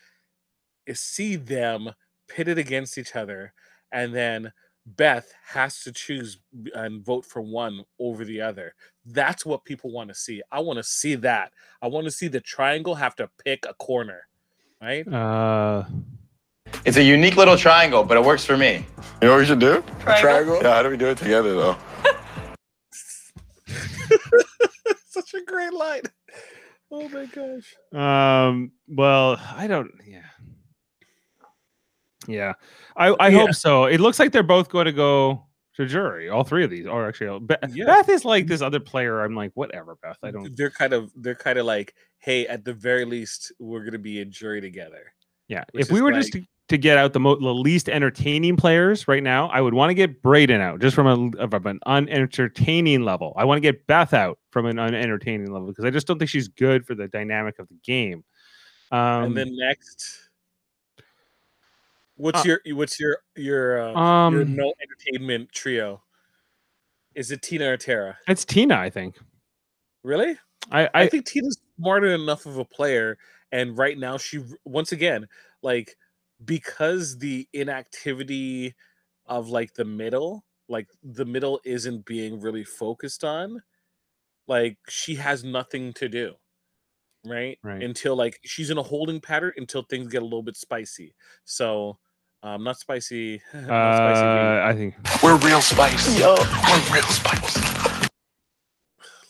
[0.86, 1.90] is see them
[2.28, 3.52] pitted against each other,
[3.92, 4.52] and then
[4.96, 6.38] Beth has to choose
[6.74, 8.74] and vote for one over the other.
[9.04, 10.42] That's what people want to see.
[10.50, 11.52] I want to see that.
[11.82, 14.28] I want to see the triangle have to pick a corner,
[14.80, 15.06] right?
[15.08, 15.84] uh
[16.84, 18.86] It's a unique little triangle, but it works for me.
[19.20, 19.82] You know what we should do?
[20.00, 20.60] Triangle.
[20.62, 21.76] Yeah, how do we do it together though?
[25.08, 26.02] Such a great line.
[26.90, 27.74] Oh my gosh.
[27.92, 28.72] Um.
[28.88, 29.92] Well, I don't.
[30.06, 30.22] Yeah.
[32.26, 32.52] Yeah.
[32.96, 33.38] I I Yeah.
[33.38, 33.84] hope so.
[33.84, 36.28] It looks like they're both going to go to jury.
[36.28, 37.86] All three of these, or actually, Beth, Yeah.
[37.86, 39.22] Beth is like this other player.
[39.22, 40.18] I'm like, whatever, Beth.
[40.22, 40.54] I don't.
[40.56, 44.20] They're kind of they're kind of like, hey, at the very least, we're gonna be
[44.20, 45.12] in jury together.
[45.48, 45.64] Yeah.
[45.72, 49.08] which If we were just to, to get out the, mo- the least entertaining players
[49.08, 51.14] right now, I would want to get Breydon out just from a
[51.66, 53.32] an unentertaining level.
[53.36, 56.30] I want to get Beth out from an unentertaining level because I just don't think
[56.30, 58.22] she's good for the dynamic of the game.
[58.92, 60.29] Um, and then next,
[62.20, 66.02] what's uh, your what's your your uh, your um, no entertainment trio?
[67.14, 68.18] Is it Tina or Tara?
[68.28, 68.76] it's Tina.
[68.76, 69.18] I think.
[70.02, 70.38] Really?
[70.70, 73.18] I, I, I think Tina's smart enough of a player,
[73.50, 75.26] and right now she once again
[75.62, 75.96] like
[76.44, 78.74] because the inactivity
[79.26, 83.62] of like the middle, like the middle isn't being really focused on.
[84.46, 86.34] Like she has nothing to do,
[87.24, 87.58] right?
[87.62, 87.82] Right.
[87.82, 91.14] Until like she's in a holding pattern until things get a little bit spicy.
[91.44, 91.98] So,
[92.42, 93.40] um, not spicy.
[93.54, 94.22] not spicy.
[94.22, 96.18] uh, I think We're real spice.
[96.18, 96.34] Yo.
[96.34, 97.56] We're real spice.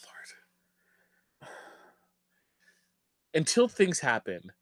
[0.06, 0.28] Lord.
[3.34, 4.52] Until things happen,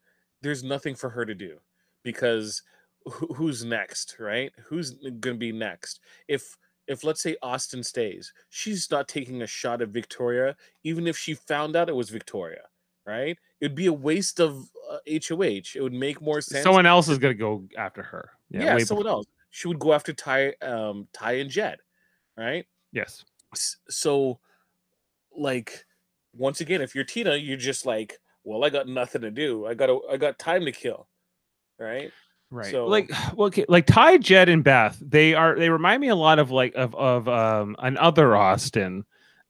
[0.41, 1.59] there's nothing for her to do
[2.03, 2.61] because
[3.05, 4.51] who- who's next, right?
[4.67, 5.99] Who's going to be next?
[6.27, 6.57] If
[6.87, 11.35] if let's say Austin stays, she's not taking a shot at Victoria, even if she
[11.35, 12.63] found out it was Victoria,
[13.05, 13.37] right?
[13.61, 15.75] It'd be a waste of uh, HOH.
[15.75, 16.63] It would make more sense.
[16.63, 18.31] someone else is gonna go after her.
[18.49, 19.25] yeah, way someone before- else.
[19.51, 21.79] She would go after Ty, um, Ty and Jed,
[22.37, 22.65] right?
[22.91, 23.23] Yes.
[23.89, 24.39] So
[25.35, 25.85] like
[26.33, 29.73] once again if you're tina you're just like well i got nothing to do i
[29.73, 31.07] got i got time to kill
[31.79, 32.11] right
[32.51, 32.71] Right.
[32.71, 36.15] So- like well, okay, like Ty, Jed, and Beth, they are they remind me a
[36.15, 39.05] lot of like of of um another Austin.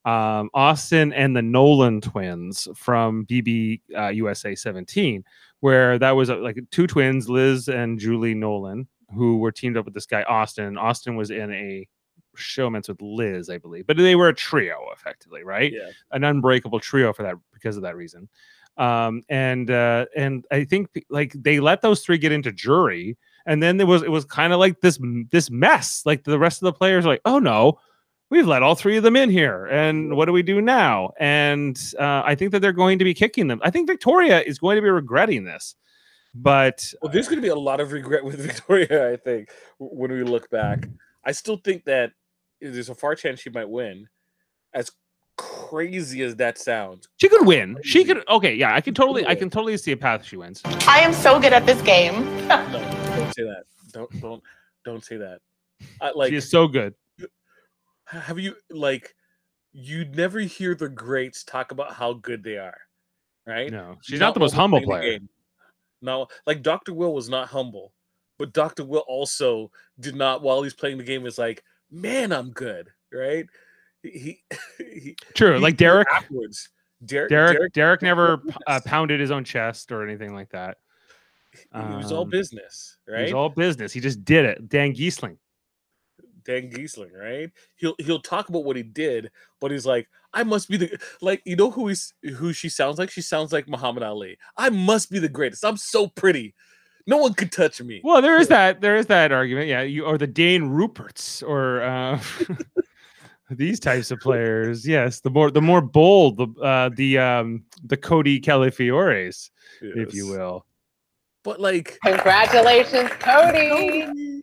[0.06, 5.24] Um Austin and the Nolan twins from BB uh, USA 17,
[5.60, 9.86] where that was uh, like two twins, Liz and Julie Nolan, who were teamed up
[9.86, 10.78] with this guy Austin.
[10.78, 11.88] Austin was in a
[12.38, 15.72] showmance with Liz, I believe, but they were a trio effectively, right?
[15.74, 18.30] yeah an unbreakable trio for that because of that reason.
[18.78, 23.62] Um, and uh, and I think like they let those three get into jury, and
[23.62, 24.98] then there was it was kind of like this
[25.32, 26.04] this mess.
[26.06, 27.80] Like the rest of the players are like, oh no,
[28.30, 31.12] we've let all three of them in here, and what do we do now?
[31.20, 33.60] And uh, I think that they're going to be kicking them.
[33.64, 35.76] I think Victoria is going to be regretting this.
[36.36, 40.12] but Well, there's going to be a lot of regret with Victoria, I think, when
[40.12, 40.88] we look back.
[41.24, 42.12] I still think that
[42.62, 44.08] there's a far chance she might win.
[44.74, 44.92] As
[45.38, 47.78] crazy as that sounds, she could win.
[47.82, 48.24] She could.
[48.28, 50.62] Okay, yeah, I can totally, I can totally see a path she wins.
[50.66, 52.24] I am so good at this game.
[52.48, 52.68] no,
[53.16, 53.64] don't say that.
[53.92, 54.44] Don't don't
[54.86, 55.40] don't say that.
[56.02, 56.94] I, like, she is so good.
[58.10, 59.16] Have you like,
[59.72, 62.78] you'd never hear the greats talk about how good they are,
[63.46, 63.72] right?
[63.72, 65.20] No, she's not, the most humble player.
[66.02, 66.94] No, like Dr.
[66.94, 67.94] Will was not humble,
[68.38, 68.84] but Dr.
[68.86, 69.70] Will also
[70.00, 73.46] did not, while he's playing the game, is like, man, I'm good, right?
[74.02, 74.42] He,
[74.78, 76.08] he, True, he like Derrick.
[76.14, 76.70] afterwards.
[77.06, 80.78] Derrick, Derrick, Derrick, never uh, pounded his own chest or anything like that.
[81.54, 83.22] it was all Um, business, It right?
[83.22, 83.94] was all business.
[83.94, 84.68] He just did it.
[84.68, 85.38] Dan Gheesling.
[86.44, 87.52] Dan Gheesling, right?
[87.76, 91.42] He'll he'll talk about what he did, but he's like, I must be the like
[91.46, 93.12] you know who he's who she sounds like?
[93.12, 94.38] She sounds like Muhammad Ali.
[94.58, 95.66] I must be the greatest.
[95.66, 96.56] I'm so pretty.
[97.08, 98.02] No one could touch me.
[98.04, 98.82] Well, there is that.
[98.82, 99.68] There is that argument.
[99.68, 102.22] Yeah, you or the Dane Ruperts or uh,
[103.50, 104.88] these types of players.
[104.88, 109.50] Yes, the more the more bold, the uh, the um, the Cody Calafiores,
[109.82, 110.66] if you will.
[111.44, 114.02] But like, Congratulations, Cody.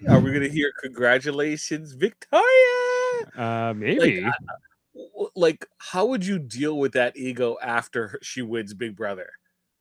[0.08, 2.44] are we gonna hear congratulations, Victoria?
[3.36, 4.24] Uh, maybe.
[4.24, 4.30] I-
[4.94, 9.28] W- Like, how would you deal with that ego after she wins Big Brother?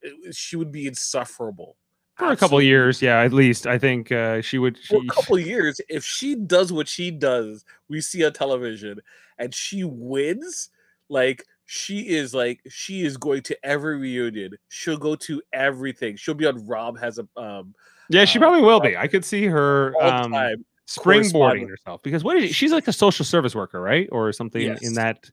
[0.02, 1.76] It- she would be insufferable
[2.16, 2.66] for a couple Absolutely.
[2.66, 3.66] years, yeah, at least.
[3.66, 4.76] I think uh, she would.
[4.86, 9.00] for a couple years, if she does what she does, we see on television,
[9.38, 10.68] and she wins,
[11.08, 14.52] like she is like she is going to every reunion.
[14.68, 16.16] She'll go to everything.
[16.16, 17.74] She'll be on Rob has a um
[18.08, 18.96] yeah, she uh, probably will be.
[18.96, 20.64] I could see her um, time.
[20.86, 22.52] springboarding herself because what is she?
[22.52, 24.82] She's like a social service worker, right, or something Yes.
[24.82, 25.28] in that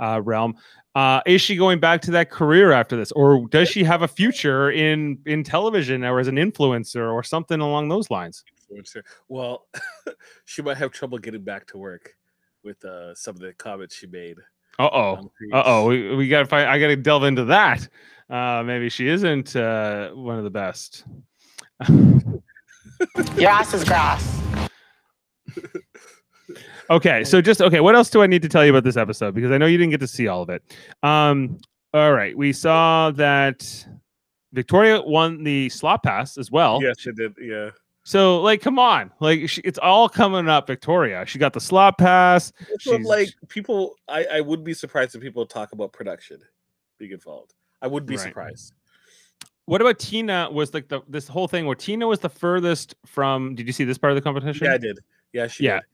[0.00, 0.54] uh, realm.
[0.94, 4.08] Uh, is she going back to that career after this, or does she have a
[4.08, 8.44] future in in television or as an influencer or something along those lines?
[8.70, 9.02] influencer.
[9.28, 9.66] Well,
[10.46, 12.14] she might have trouble getting back to work
[12.62, 14.38] with uh, some of the comments she made.
[14.78, 15.30] Uh oh.
[15.52, 15.86] Uh oh.
[15.88, 16.68] We, we got to find.
[16.68, 17.88] I got to delve into that.
[18.28, 21.04] Uh, maybe she isn't uh, one of the best.
[23.36, 24.40] Your ass is grass.
[26.90, 27.80] Okay, so just okay.
[27.80, 29.34] What else do I need to tell you about this episode?
[29.34, 30.62] Because I know you didn't get to see all of it.
[31.02, 31.58] Um,
[31.94, 33.86] all right, we saw that
[34.52, 36.82] Victoria won the slop pass as well.
[36.82, 37.34] yes, she did.
[37.40, 37.70] Yeah.
[38.04, 40.66] So, like, come on, like, she, it's all coming up.
[40.66, 42.52] Victoria, she got the slop pass.
[42.86, 46.38] Like people, I, I would be surprised if people talk about production
[46.98, 47.54] being involved.
[47.80, 48.24] I would be Right.
[48.24, 48.74] surprised.
[49.66, 50.50] What about Tina?
[50.52, 53.54] Was like the this whole thing where Tina was the furthest from?
[53.54, 54.66] Did you see this part of the competition?
[54.66, 54.98] Yeah, I did.
[55.32, 55.76] Yeah, she Yeah.
[55.76, 55.84] did.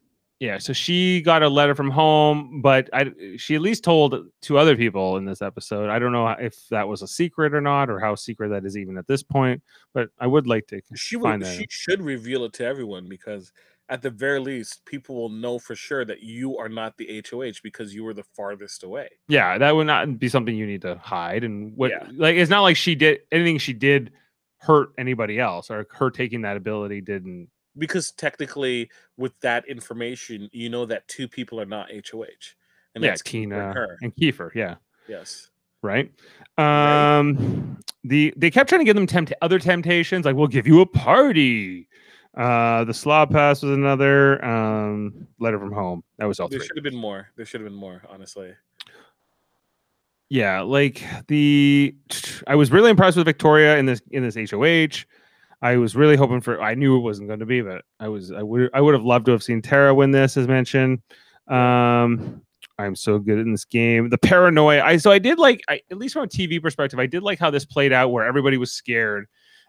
[0.41, 4.57] Yeah, so she got a letter from home, but I she at least told two
[4.57, 5.91] other people in this episode.
[5.91, 8.75] I don't know if that was a secret or not, or how secret that is
[8.77, 9.63] even at this point.
[9.93, 13.53] But I would like to She would, she should reveal it to everyone because
[13.91, 17.61] at the very least, people will know for sure that you are not the HOH
[17.63, 19.09] because you were the farthest away.
[19.29, 21.45] yeah, that would not be something you need to hide.
[21.45, 22.09] And what Yeah.
[22.15, 24.13] like it's not like she did anything she did
[24.57, 27.51] hurt anybody else, or her taking that ability didn't.
[27.79, 32.25] Because technically, with that information, you know that two people are not HOH.
[32.95, 34.51] And yeah, that's Keith and Kiefer.
[34.55, 34.77] Yeah.
[35.09, 35.51] Yes.
[35.83, 36.11] right?
[36.59, 40.81] Um, the they kept trying to give them tempt other temptations, like we'll give you
[40.81, 41.89] a party.
[42.37, 44.45] Uh, the slop pass was another.
[44.45, 46.05] Um, letter from home.
[46.19, 47.29] That was all There should have been more.
[47.37, 48.53] There should have been more, honestly.
[50.29, 51.95] Yeah, like the
[52.47, 55.05] I was really impressed with Victoria in this in this HOH.
[55.63, 56.61] I was really hoping for.
[56.61, 58.33] I knew it wasn't going to be, but I was.
[58.33, 58.71] I would.
[58.73, 61.03] I would have loved to have seen Tara win this, as mentioned.
[61.49, 62.43] Um,
[62.79, 64.09] I'm so good in this game.
[64.09, 64.83] The paranoia.
[64.83, 65.63] I so I did like.
[65.69, 68.25] I, at least from a TV perspective, I did like how this played out, where
[68.25, 69.27] everybody was scared,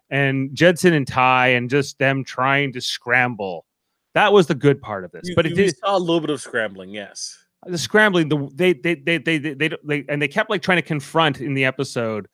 [0.10, 3.66] and Jedson and Ty, and just them trying to scramble.
[4.14, 5.24] That was the good part of this.
[5.26, 7.38] You- but it you did saw a little bit of scrambling, yes.
[7.66, 10.78] the scrambling the they they they they they, they, they and they kept like trying
[10.78, 12.28] to confront in the episode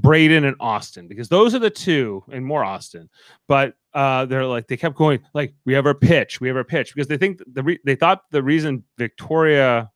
[0.00, 3.08] Breydon and Austin because those are the two and more Austin.
[3.48, 6.64] But uh they're like they kept going like we have our pitch we have our
[6.64, 9.90] pitch because they think the re- they thought the reason Victoria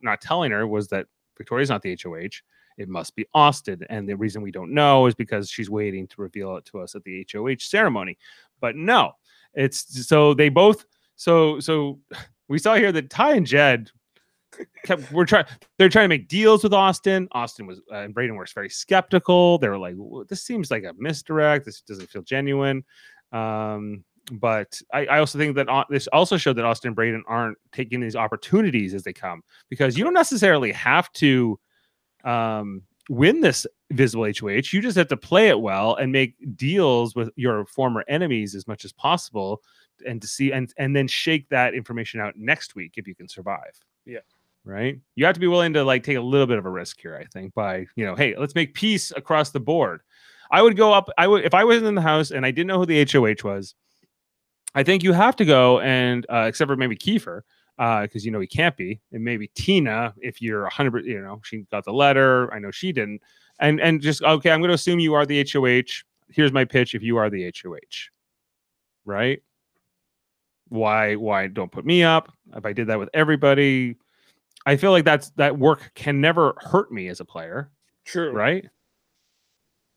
[0.00, 2.40] not telling her was that Victoria's not the HOH
[2.78, 6.22] it must be Austin and the reason we don't know is because she's waiting to
[6.22, 8.16] reveal it to us at the HOH ceremony.
[8.60, 9.12] But no
[9.54, 10.86] it's so they both
[11.16, 12.00] so so
[12.48, 13.90] we saw here that Ty and Jed
[14.84, 15.44] kept we're trying
[15.78, 17.28] they're trying to make deals with Austin.
[17.32, 19.58] Austin was uh, and Breydon were very skeptical.
[19.58, 19.96] They were like,
[20.28, 21.64] this seems like a misdirect.
[21.64, 22.84] This doesn't feel genuine.
[23.32, 27.22] Um, but I, I also think that Au- this also showed that Austin and Breydon
[27.26, 31.58] aren't taking these opportunities as they come because you don't necessarily have to
[32.24, 34.72] um win this visible HOH.
[34.72, 38.68] You just have to play it well and make deals with your former enemies as
[38.68, 39.60] much as possible,
[40.06, 43.28] and to see and and then shake that information out next week if you can
[43.28, 43.78] survive.
[44.04, 44.20] Yeah.
[44.64, 45.00] Right.
[45.16, 47.16] You have to be willing to like take a little bit of a risk here.
[47.20, 50.02] I think by you know, hey, let's make peace across the board.
[50.52, 51.08] I would go up.
[51.18, 53.46] I would if I was in the house and I didn't know who the HOH
[53.48, 53.74] was.
[54.74, 57.42] I think you have to go and uh, except for maybe Kiefer,
[57.76, 61.40] because you know he can't be, and maybe Tina if you're a hundred, you know,
[61.42, 62.52] she got the letter.
[62.54, 63.20] I know she didn't,
[63.60, 66.04] and and just okay, I'm going to assume you are the HOH.
[66.28, 68.10] Here's my pitch: if you are the HOH,
[69.04, 69.42] right?
[70.68, 72.32] Why why don't put me up?
[72.54, 73.96] If I did that with everybody,
[74.66, 77.70] I feel like that's that work can never hurt me as a player
[78.04, 78.32] True.
[78.32, 78.64] right?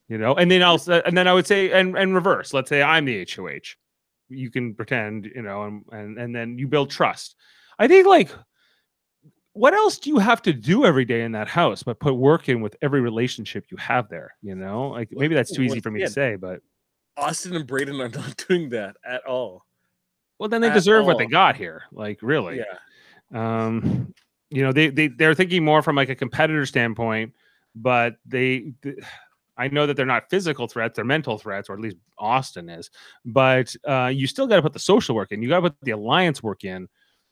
[0.08, 2.52] You know, and then I'll and then I would say and and reverse.
[2.52, 3.74] Let's say I'm the HOH.
[4.28, 7.36] You can pretend, you know, and and and then you build trust.
[7.78, 8.30] I think like
[9.52, 12.48] what else do you have to do every day in that house but put work
[12.50, 14.90] in with every relationship you have there, you know?
[14.90, 16.60] Like maybe that's too easy for me to say, but
[17.16, 19.64] Austin and Breydon are not doing that at all.
[20.38, 21.84] well then they At deserve what they got here.
[21.90, 22.58] Like really.
[22.58, 23.56] Yeah.
[23.66, 24.12] um
[24.50, 27.32] you know they, they they're thinking more from like a competitor standpoint
[27.74, 28.96] but they th-
[29.56, 32.90] i know that they're not physical threats they're mental threats or at least austin is
[33.24, 35.76] but uh you still got to put the social work in you got to put
[35.82, 36.88] the alliance work in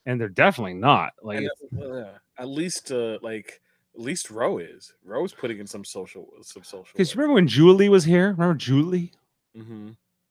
[0.07, 1.47] and they're definitely not like
[1.81, 3.61] uh, at least uh like
[3.97, 4.93] at least Roe is.
[5.05, 6.85] Roe's putting in some social some social.
[6.93, 9.13] because you remember when julie was here remember julie
[9.57, 9.91] hmm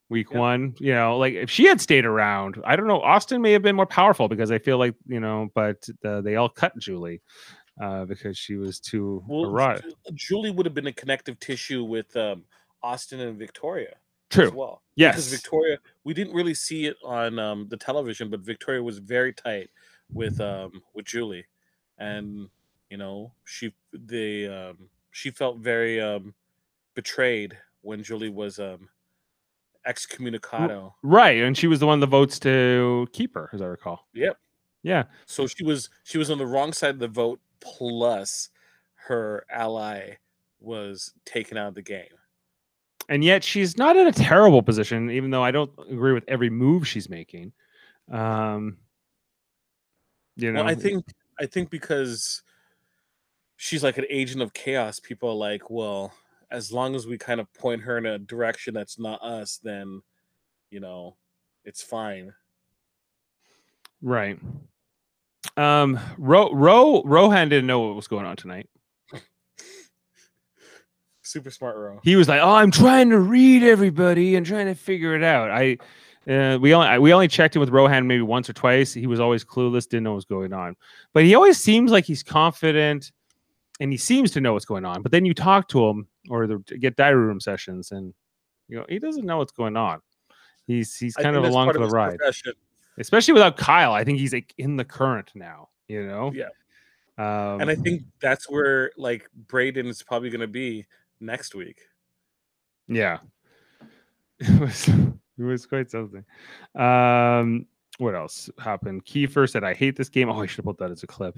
[0.10, 0.39] week Yep.
[0.39, 3.62] one you know like if she had stayed around i don't know austin may have
[3.62, 7.22] been more powerful because i feel like you know but uh, they all cut julie
[7.82, 9.86] uh because she was too Well, erotic.
[10.13, 12.44] Julie would have been a connective tissue with um,
[12.84, 13.96] Austin and Victoria
[14.39, 14.84] as true well.
[14.96, 19.00] yes Because Victoria, we didn't really see it on um, the television, but Victoria was
[19.00, 19.72] very tight
[20.12, 21.46] with um, with Julie,
[21.98, 22.48] and
[22.92, 26.36] you know she the um, she felt very um,
[26.94, 28.88] betrayed when Julie was um,
[29.88, 30.93] excommunicado.
[31.04, 34.08] Right, and she was the one that votes to keep her, as I recall.
[34.13, 34.38] Yep.
[34.84, 37.39] Yeah, So she was she was on the wrong side of the vote.
[37.62, 38.50] Plus,
[39.08, 40.15] her ally
[40.60, 42.17] was taken out of the game.
[43.08, 46.50] and yet she's not in a terrible position, even though I don't agree with every
[46.50, 47.54] move she's making.
[48.12, 48.78] Um,
[50.36, 51.06] you know, Well, I think
[51.39, 52.41] I think because
[53.56, 56.13] she's like an agent of chaos, people are like, well,
[56.54, 60.02] as long as we kind of point her in a direction that's not us, then
[60.70, 61.18] you know,
[61.66, 62.34] it's fine.
[64.02, 64.39] right.
[65.58, 68.68] Um, Ro, Ro, Rohan didn't know what was going on tonight.
[71.22, 72.00] Super smart Ro.
[72.04, 75.52] He was like, "Oh, I'm trying to read everybody and trying to figure it out."
[75.52, 75.78] I,
[76.28, 78.94] uh, we only we only checked in with Rohan maybe once or twice.
[78.94, 80.76] He was always clueless, didn't know what was going on.
[81.13, 83.12] But he always seems like he's confident,
[83.80, 85.02] and he seems to know what's going on.
[85.02, 88.14] But then you talk to him or the, get diary room sessions, and
[88.68, 90.02] you know he doesn't know what's going on.
[90.66, 92.54] He's he's kind of along for the ride, profession.
[92.98, 93.94] especially without Kyle.
[93.94, 95.70] I think he's like in the current now.
[95.88, 96.32] You know.
[96.34, 96.50] Yeah.
[97.18, 100.88] Um, and I think that's where like Breydon is probably going to be
[101.20, 101.82] next week.
[102.88, 103.20] Yeah.
[104.40, 106.26] It was it was quite something.
[106.76, 107.66] Um
[108.00, 109.06] what else happened?
[109.06, 110.30] Kiefer said, I hate this game.
[110.30, 111.38] Oh, I should have put that as a clip.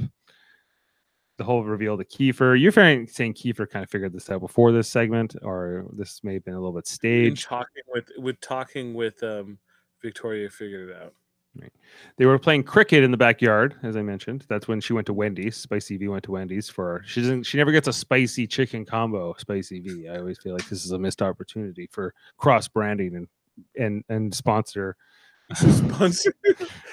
[1.37, 2.59] The whole reveal to Kiefer.
[2.59, 6.45] You're saying Kiefer kind of figured this out before this segment, or this may have
[6.45, 7.43] been a little bit staged.
[7.43, 9.57] talking with with talking with um
[10.01, 11.13] Victoria figured it out.
[12.17, 14.45] They were playing cricket in the backyard, as I mentioned.
[14.47, 15.55] That's when she went to Wendy's.
[15.55, 19.33] Spicy V went to Wendy's for she doesn't she never gets a spicy chicken combo,
[19.37, 20.07] Spicy V.
[20.09, 23.27] I always feel like this is a missed opportunity for cross branding and
[23.77, 24.95] and and sponsor.
[25.55, 26.33] Sponsor.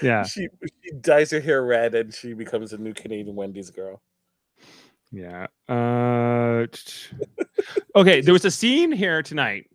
[0.03, 0.25] Yeah.
[0.25, 0.47] She
[0.85, 4.03] she dyes her hair red and she becomes a new Canadian Wendy's girl.
[5.13, 5.47] Yeah.
[5.69, 6.67] Uh,
[7.97, 8.21] okay.
[8.23, 9.69] There was a scene here tonight,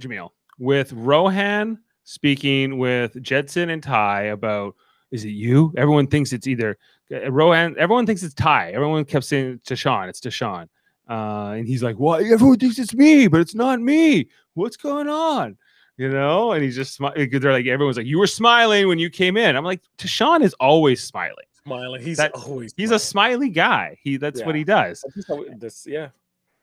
[0.00, 4.74] Jamil, with Rohan speaking with Jedson and Ty about
[5.12, 5.72] is it you?
[5.76, 6.76] Everyone thinks it's either
[7.12, 7.76] uh, Rohan.
[7.78, 8.72] Everyone thinks it's Ty.
[8.72, 10.68] Everyone kept saying Sean, it's Deshaun.
[11.08, 12.24] Uh, and he's like, "What?
[12.24, 14.28] Everyone thinks it's me, but it's not me.
[14.54, 15.56] What's going on?"
[15.96, 19.08] You know, and he's just smi- they're like, everyone's like, "You were smiling when you
[19.08, 21.46] came in." I'm like, Deshaun is always smiling.
[21.66, 22.02] Smiling.
[22.02, 23.98] He's That- always He's a smiley guy.
[24.02, 25.02] He that's what he does.
[25.02, 26.08] That's just how it- this yeah.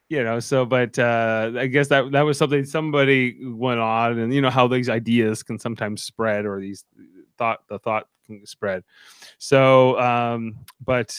[0.10, 4.34] you know so but uh i guess that that was something somebody went on and
[4.34, 6.84] you know how these ideas can sometimes spread or these
[7.38, 8.84] thought the thought can spread
[9.40, 11.18] so um but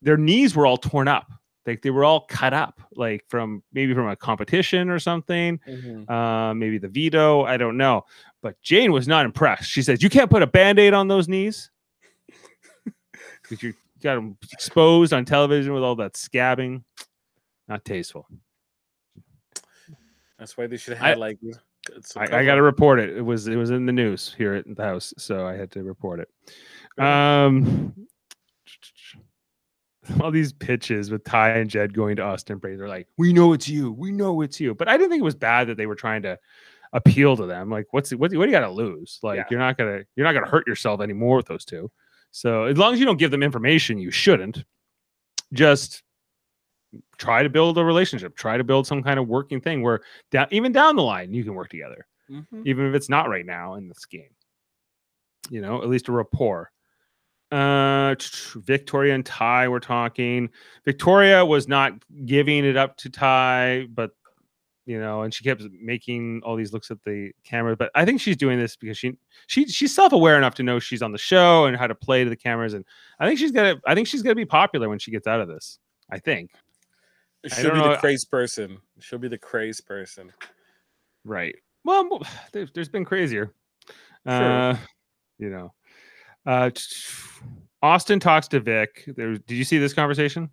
[0.00, 1.30] their knees were all torn up
[1.66, 6.08] like they were all cut up like from maybe from a competition or something Mhm.
[6.08, 8.04] uh maybe the veto i don't know
[8.42, 11.70] but jane was not impressed she says you can't put a band-aid on those knees
[13.48, 16.82] because you got them exposed on television with all that scabbing
[17.68, 18.26] not tasteful.
[20.38, 21.38] That's why they should have I- like.
[22.16, 23.16] I, I got to report it.
[23.16, 25.84] It was it was in the news here at the house, so I had to
[25.84, 26.28] report it.
[27.02, 27.94] Um,
[30.20, 33.52] all these pitches with Ty and Jed going to Austin Brady, they're like, "We know
[33.52, 33.92] it's you.
[33.92, 36.22] We know it's you." But I didn't think it was bad that they were trying
[36.22, 36.36] to
[36.92, 37.70] appeal to them.
[37.70, 38.32] Like, what's what?
[38.34, 39.20] What do you got to lose?
[39.22, 39.44] Like, Yeah.
[39.48, 41.88] you're not gonna you're not gonna hurt yourself anymore with those two.
[42.36, 44.62] So as long as you don't give them information, you shouldn't.
[45.54, 46.02] Just
[47.16, 48.36] try to build a relationship.
[48.36, 51.44] Try to build some kind of working thing where down even down the line you
[51.44, 52.66] can work together Mhm.
[52.66, 54.34] even if it's not right now in this game.
[55.48, 56.70] You know, at least a rapport.
[57.50, 58.16] Uh,
[58.56, 60.50] Victoria and Ty were talking.
[60.84, 61.92] Victoria was not
[62.26, 64.10] giving it up to Ty, but
[64.86, 67.76] you know, and she kept making all these looks at the camera.
[67.76, 69.18] But I think she's doing this because she
[69.48, 72.24] she she's self aware enough to know she's on the show and how to play
[72.24, 72.72] to the cameras.
[72.72, 72.84] And
[73.20, 75.48] I think she's gonna I think she's gonna be popular when she gets out of
[75.48, 75.78] this.
[76.10, 76.52] I think.
[77.48, 78.78] She'll don't be know- the crazed person.
[79.00, 80.32] She'll be the crazed person.
[81.24, 81.56] Right.
[81.84, 82.22] Well,
[82.52, 83.52] there- there's been crazier.
[84.24, 84.76] Uh,
[85.38, 85.72] you know,
[86.46, 86.70] uh,
[87.82, 89.04] Austin talks to Vic.
[89.16, 90.50] There, did you see this conversation?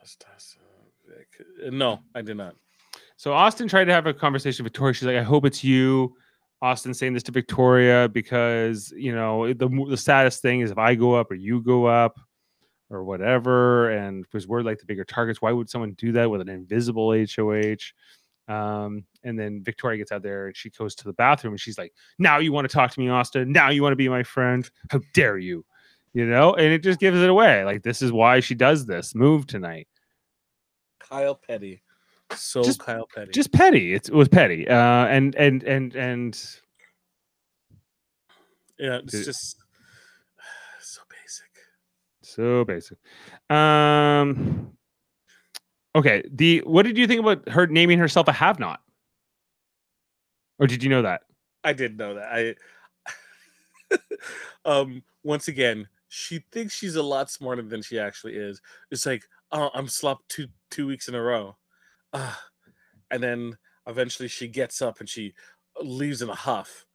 [0.00, 2.56] Uh, No, I did not.
[3.16, 4.94] So Austin tried to have a conversation with Victoria.
[4.94, 6.16] She's like, "I hope it's you."
[6.62, 10.94] Austin saying this to Victoria because you know the the saddest thing is if I
[10.94, 12.18] go up or you go up
[12.90, 16.40] or whatever, and because we're like the bigger targets, why would someone do that with
[16.40, 17.92] an invisible HOH?
[18.46, 21.78] Um, and then Victoria gets out there and she goes to the bathroom and she's
[21.78, 23.52] like, "Now you want to talk to me, Austin?
[23.52, 24.68] Now you want to be my friend?
[24.90, 25.64] How dare you?"
[26.14, 27.64] You know, and it just gives it away.
[27.64, 29.88] Like this is why she does this move tonight.
[31.00, 31.82] Kyle Petty.
[32.32, 33.30] So Just- Kyle Petty.
[33.32, 33.94] just petty.
[33.94, 34.66] It was petty.
[34.66, 34.74] Uh,
[35.06, 36.34] and and and and
[38.78, 39.24] yeah, it's Dude.
[39.24, 39.56] just
[40.80, 41.50] so basic.
[42.22, 42.98] so basic.
[43.50, 44.72] Um.
[45.94, 46.24] Okay.
[46.32, 48.80] The what did you think about her naming herself a have not?
[50.58, 51.22] Or did you know that?
[51.62, 52.56] I did know that.
[53.92, 53.96] I
[54.64, 58.60] um once again, she thinks she's a lot smarter than she actually is.
[58.90, 61.56] It's like, oh, I'm slopped two two weeks in a row.
[62.14, 62.32] Uh,
[63.10, 65.34] and then eventually she gets up and she
[65.82, 66.86] leaves in a huff.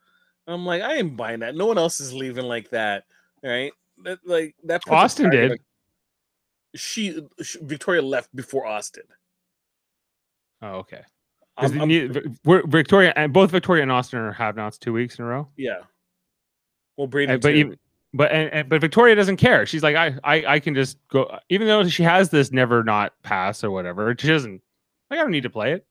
[0.47, 1.53] I'm like, I ain't buying that.
[1.55, 3.03] No one else is leaving like that.
[3.43, 3.71] Right?
[4.03, 5.59] That like that Austin did.
[6.75, 9.03] She, she Victoria left before Austin.
[10.61, 11.01] Oh, okay.
[11.57, 14.77] I'm- I'm ne- pretty- Vi- we're- Victoria and both Victoria and Austin are have nots
[14.77, 15.47] two weeks in a row.
[15.57, 15.81] yeah.
[16.97, 17.79] Well, Brady, Uh, but even
[18.13, 19.65] but and, and- but Victoria doesn't care.
[19.65, 23.13] She's like, I, I I can just go, even though she has this never not
[23.23, 24.15] pass or whatever.
[24.17, 24.61] She doesn't.
[25.09, 25.85] Like I don't need to play it.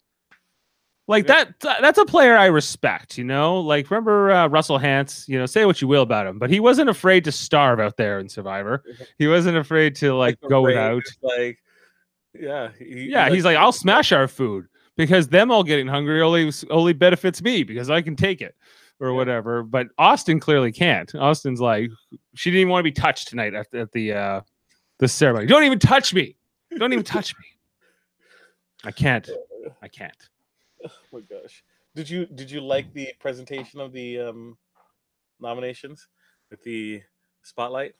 [1.07, 1.45] Like Yeah.
[1.61, 3.17] that that's a player I respect.
[3.17, 5.27] You know, like remember uh, Russell Hantz.
[5.27, 7.97] You know, say what you will about him, but he wasn't afraid to starve out
[7.97, 8.83] there in Survivor.
[9.19, 11.03] He wasn't afraid to like go Ray without.
[11.23, 11.59] Like,
[12.39, 14.67] yeah, he- Yeah, he's like, I'll smash our food
[14.97, 18.55] because them all getting hungry only only benefits me because I can take it
[19.01, 19.15] or Yeah.
[19.17, 19.63] whatever.
[19.63, 21.13] But Austin clearly can't.
[21.15, 21.89] Austin's like,
[22.35, 24.41] she didn't even want to be touched tonight at, at the uh
[24.99, 25.47] the ceremony.
[25.47, 26.37] Don't even touch me.
[26.77, 27.47] Don't even touch me.
[28.85, 29.29] I can't.
[29.83, 30.17] I can't.
[30.85, 31.65] Oh my gosh.
[31.97, 34.57] Did you did you like the presentation of the um
[35.41, 36.07] nominations
[36.53, 37.03] with the
[37.43, 37.97] spotlight?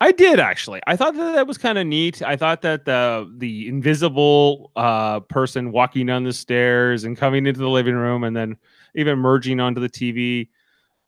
[0.00, 0.80] I did actually.
[0.86, 2.22] I thought that that was kind of neat.
[2.22, 7.58] I thought that the the invisible uh, person walking down the stairs and coming into
[7.58, 8.56] the living room and then
[8.94, 10.48] even merging onto the TV.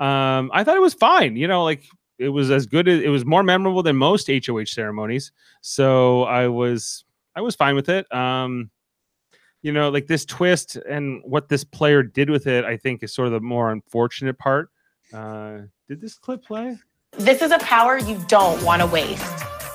[0.04, 1.36] Um, I thought it was fine.
[1.36, 1.84] You know, like
[2.18, 5.30] it was as good as it was more memorable than most HOH ceremonies.
[5.60, 7.04] So I was
[7.40, 8.12] I was fine with it.
[8.14, 8.70] Um,
[9.62, 13.14] you know, like this twist and what this player did with it, I think is
[13.14, 14.68] sort of the more unfortunate part.
[15.10, 16.76] Uh, did this clip play?
[17.12, 19.24] This is a power you don't want to waste.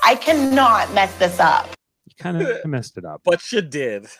[0.04, 1.68] I cannot mess this up.
[2.06, 3.22] You kind of messed it up.
[3.24, 4.06] But you did.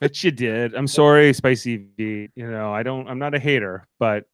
[0.00, 0.74] But you did.
[0.74, 2.28] I'm sorry, Spicy V.
[2.34, 3.06] You know, I don't.
[3.08, 4.24] I'm not a hater, but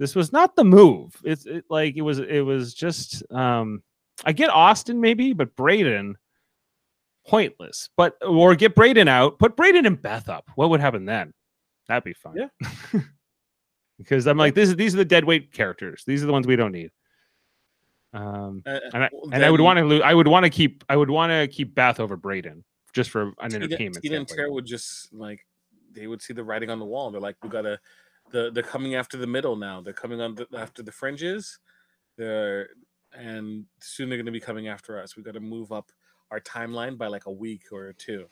[0.00, 1.16] this was not the move.
[1.22, 2.18] It's it, like it was.
[2.18, 3.22] It was just.
[3.32, 3.84] Um,
[4.24, 6.14] I get Austin maybe, but Breydon,
[7.26, 7.88] pointless.
[7.96, 9.38] But or get Breydon out.
[9.38, 10.50] Put Breydon and Beth up.
[10.54, 11.32] What would happen then?
[11.88, 12.36] That'd be fun.
[12.36, 13.00] Yeah.
[13.98, 16.04] because I'm like, this is these are the dead weight characters.
[16.06, 16.90] These are the ones we don't need.
[18.12, 20.02] Um, Uh, and I and I would want to lose.
[20.04, 20.84] I would want to keep.
[20.88, 22.62] I would want to keep Beth over Breydon
[22.92, 24.02] just for an entertainment.
[24.02, 24.28] Tina and.
[24.28, 25.46] Tara would just like
[25.92, 27.10] they would see the writing on the wall.
[27.10, 27.78] They're like, we gotta
[28.30, 29.80] the they're coming after the middle now.
[29.80, 31.58] They're coming on the, after the fringes.
[32.16, 32.68] They're
[33.12, 35.16] and soon they're gonna be coming after us.
[35.16, 35.90] We gotta move up
[36.30, 38.26] our timeline by like a week or two.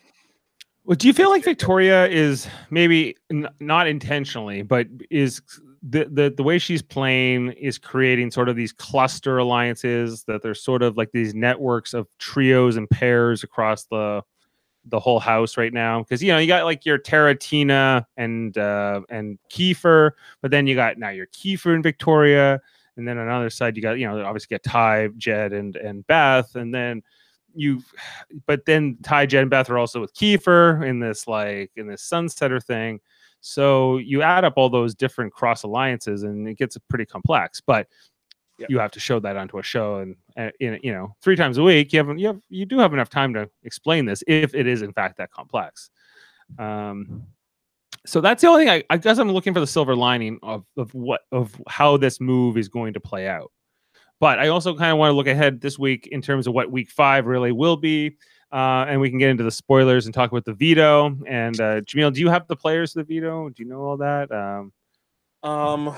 [0.85, 5.41] Well, do you feel like Victoria is maybe n- not intentionally, but is
[5.83, 10.61] the, the the way she's playing is creating sort of these cluster alliances that there's
[10.61, 14.23] sort of like these networks of trios and pairs across the
[14.85, 19.01] the whole house right now because you know you got like your Taratina and uh,
[19.09, 22.59] and Kiefer, but then you got now your Kiefer and Victoria,
[22.97, 25.75] and then on the other side you got you know obviously got Ty, Jed, and
[25.75, 27.03] and Beth, and then
[27.55, 27.81] you,
[28.45, 32.07] but then Ty, Jed, and Beth are also with Kiefer in this like in this
[32.07, 32.99] Sunsetter thing.
[33.41, 37.61] So you add up all those different cross alliances, and it gets pretty complex.
[37.61, 37.87] But
[38.59, 38.69] Yep.
[38.69, 41.57] you have to show that onto a show, and, and in you know three times
[41.57, 44.53] a week, you have you have you do have enough time to explain this if
[44.53, 45.89] it is in fact that complex.
[46.57, 47.23] Um,
[48.05, 50.65] so that's the only thing I, I guess I'm looking for the silver lining of
[50.75, 53.49] of what of how this move is going to play out.
[54.19, 56.71] But I also kind of want to look ahead this week in terms of what
[56.71, 58.17] week five really will be.
[58.51, 61.15] Uh, and we can get into the spoilers and talk about the veto.
[61.27, 63.49] And uh, Jamil, do you have the players of the veto?
[63.49, 64.31] Do you know all that?
[64.31, 64.73] Um,
[65.43, 65.95] Um,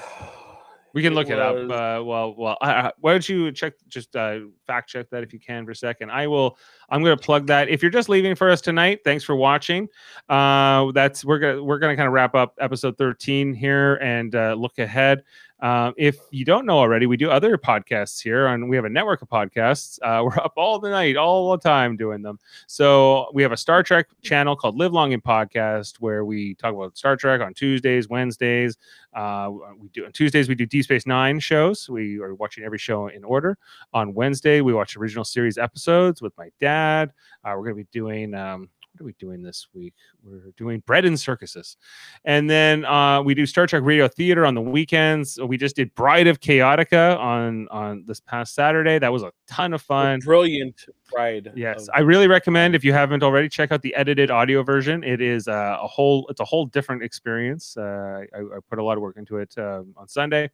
[0.93, 1.55] we can look it up.
[1.55, 3.73] Uh, well, well, I- why don't you check?
[3.87, 6.11] Just uh, fact check that if you can for a second.
[6.11, 6.57] I will.
[6.89, 7.69] I'm going to plug that.
[7.69, 9.87] If you're just leaving for us tonight, thanks for watching.
[10.27, 14.53] Uh, that's we're gonna we're gonna kind of wrap up episode 13 here and uh,
[14.53, 15.23] look ahead.
[15.61, 18.89] Um, if you don't know already, we do other podcasts here, and we have a
[18.89, 19.99] network of podcasts.
[20.01, 22.39] Uh, we're up all the night, all the time doing them.
[22.67, 26.73] So we have a Star Trek channel called Live Long and Podcast, where we talk
[26.73, 28.77] about Star Trek on Tuesdays, Wednesdays.
[29.13, 31.89] Uh, we do on Tuesdays we do Deep Space Nine shows.
[31.89, 33.57] We are watching every show in order.
[33.93, 37.11] On Wednesday we watch original series episodes with my dad.
[37.43, 38.33] Uh, we're going to be doing.
[38.33, 39.93] Um, what are we doing this week?
[40.21, 41.77] We're doing Bread and Circuses.
[42.25, 45.39] And then uh, we do Star Trek Radio Theater on the weekends.
[45.39, 48.99] We just did Bride of Chaotica on on this past Saturday.
[48.99, 50.19] That was a ton of a fun.
[50.19, 50.85] brilliant
[51.15, 51.53] ride.
[51.55, 55.03] Yes, I really recommend if you haven't already, check out the edited audio version.
[55.03, 57.77] It is uh, a whole, it's a whole different experience.
[57.77, 60.49] Uh, I, I put a lot of work into it um, on Sunday,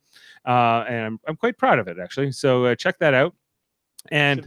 [0.46, 2.32] uh, and I'm, I'm quite proud of it actually.
[2.32, 3.36] So uh, check that out.
[4.10, 4.40] And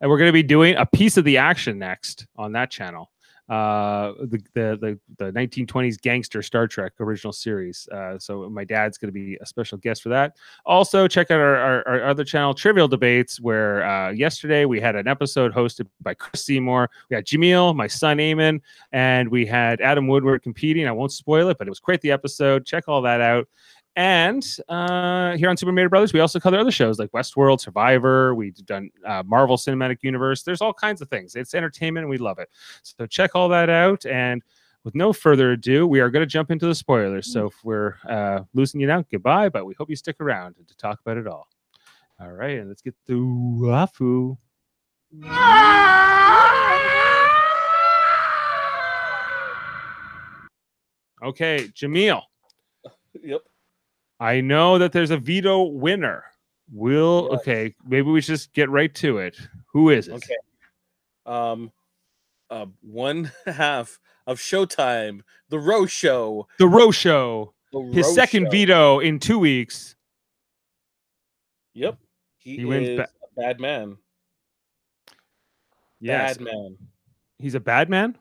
[0.00, 3.10] and we're going to be doing a piece of the action next on that channel.
[3.48, 7.88] Uh, the, the the the 1920s gangster Star Trek original series.
[7.90, 10.36] Uh, so my dad's going to be a special guest for that.
[10.66, 14.96] Also, check out our, our, our other channel, Trivial Debates, where uh, yesterday we had
[14.96, 16.90] an episode hosted by Chris Seymour.
[17.08, 18.60] We had Jameel, my son Eamon,
[18.92, 20.86] and we had Adam Woodward competing.
[20.86, 22.66] I won't spoil it, but it was quite the episode.
[22.66, 23.48] Check all that out.
[23.98, 28.32] And uh, here on Super Mario Brothers, we also cover other shows like Westworld, Survivor.
[28.32, 30.44] We've done uh, Marvel Cinematic Universe.
[30.44, 31.34] There's all kinds of things.
[31.34, 32.48] It's entertainment, and we love it.
[32.84, 34.06] So check all that out.
[34.06, 34.40] And
[34.84, 37.26] with no further ado, we are going to jump into the spoilers.
[37.26, 39.48] So if we're uh, losing you now, goodbye.
[39.48, 41.48] But we hope you stick around to talk about it all.
[42.20, 44.38] All right, and let's get the wafu.
[51.20, 52.22] Okay, Jameel.
[53.24, 53.40] Yep.
[54.20, 56.24] I know that there's a veto winner.
[56.70, 57.40] Will Yes.
[57.40, 59.38] okay, maybe we should just get right to it.
[59.72, 60.14] Who is it?
[60.14, 60.36] Okay.
[61.24, 61.72] Um,
[62.50, 66.46] uh, one half of Showtime, The Ro Show.
[66.58, 67.54] The Ro Show.
[67.72, 68.50] The His second Show.
[68.50, 69.94] veto in two weeks.
[71.74, 71.96] Yep.
[72.38, 73.96] He, He wins is ba- a bad man.
[76.00, 76.36] Yes.
[76.36, 76.76] Bad man.
[77.38, 78.16] He's a bad man?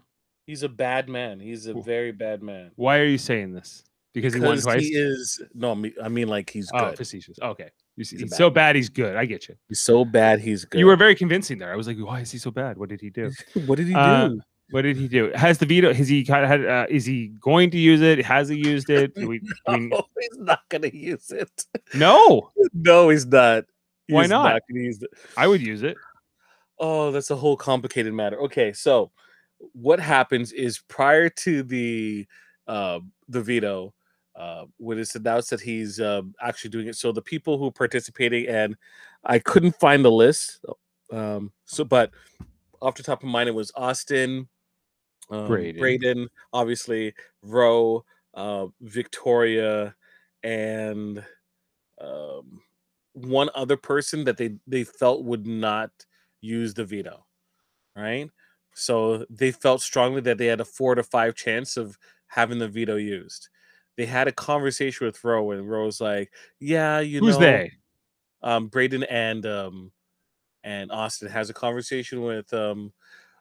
[0.45, 1.39] He's a bad man.
[1.39, 2.71] He's a very bad man.
[2.75, 3.83] Why are you saying this?
[4.17, 4.81] Because he won twice?
[4.81, 5.71] he is no,
[6.03, 6.97] I mean, like he's oh, good.
[6.97, 7.37] facetious.
[7.41, 7.69] Okay.
[7.95, 9.15] He's, He's he's so bad he's good.
[9.15, 9.55] I get you.
[9.69, 10.39] He's so bad.
[10.39, 10.79] He's good.
[10.79, 11.71] You were very convincing there.
[11.71, 12.77] I was like, why is he so bad?
[12.77, 13.31] What did he do?
[13.67, 14.41] what did he Uh, do?
[14.71, 15.31] What did he do?
[15.33, 15.93] Has the veto?
[15.93, 16.65] Has he kind of had?
[16.65, 18.23] Uh, is he going to use it?
[18.25, 19.13] Has he used it?
[19.27, 21.49] We, I mean, he's not gonna use it.
[21.93, 23.65] no, No, he's not.
[24.09, 24.61] Why He's not?
[24.69, 25.09] use it.
[25.37, 25.95] I would use it.
[26.79, 28.39] Oh, that's a whole complicated matter.
[28.43, 29.11] Okay, so
[29.73, 32.27] what happens is prior to the
[32.67, 32.99] uh,
[33.29, 33.93] the veto,
[34.37, 37.71] uh, when it's announced that he's uh, actually doing it, so the people who are
[37.71, 38.75] participating, and
[39.23, 40.63] I couldn't find the list,
[41.11, 42.11] um, so but
[42.81, 44.47] off the top of mind, it was Austin,
[45.29, 45.79] um, Breydon.
[45.79, 49.95] Breydon, obviously, Roe, uh, Victoria,
[50.43, 51.23] and
[51.99, 52.61] um,
[53.13, 55.91] one other person that they they felt would not
[56.41, 57.25] use the veto,
[57.95, 58.29] right?
[58.75, 62.67] So they felt strongly that they had a four to five chance of having the
[62.67, 63.49] veto used.
[63.97, 67.71] They had a conversation with Roe, and Roe's like, "Yeah, you Who's know, they?
[68.43, 69.91] um, Breydon and um,
[70.63, 72.93] and Austin has a conversation with um,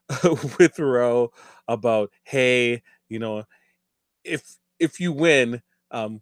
[0.58, 1.30] with Roe
[1.68, 3.44] about, hey, you know,
[4.24, 6.20] if if you win, um,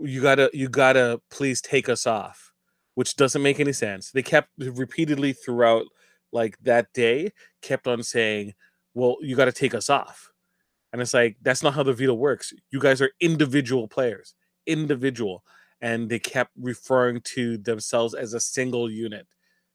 [0.00, 2.52] you gotta you gotta please take us off,
[2.94, 4.10] which doesn't make any sense.
[4.10, 5.86] They kept repeatedly throughout
[6.32, 7.30] like that day
[7.62, 8.54] kept on saying,
[8.92, 10.30] well, you got to take us off.
[10.94, 12.52] And it's like, that's not how the veto works.
[12.70, 15.42] You guys are individual players, individual.
[15.80, 19.26] And they kept referring to themselves as a single unit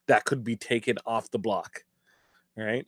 [0.07, 1.83] that could be taken off the block.
[2.55, 2.87] Right.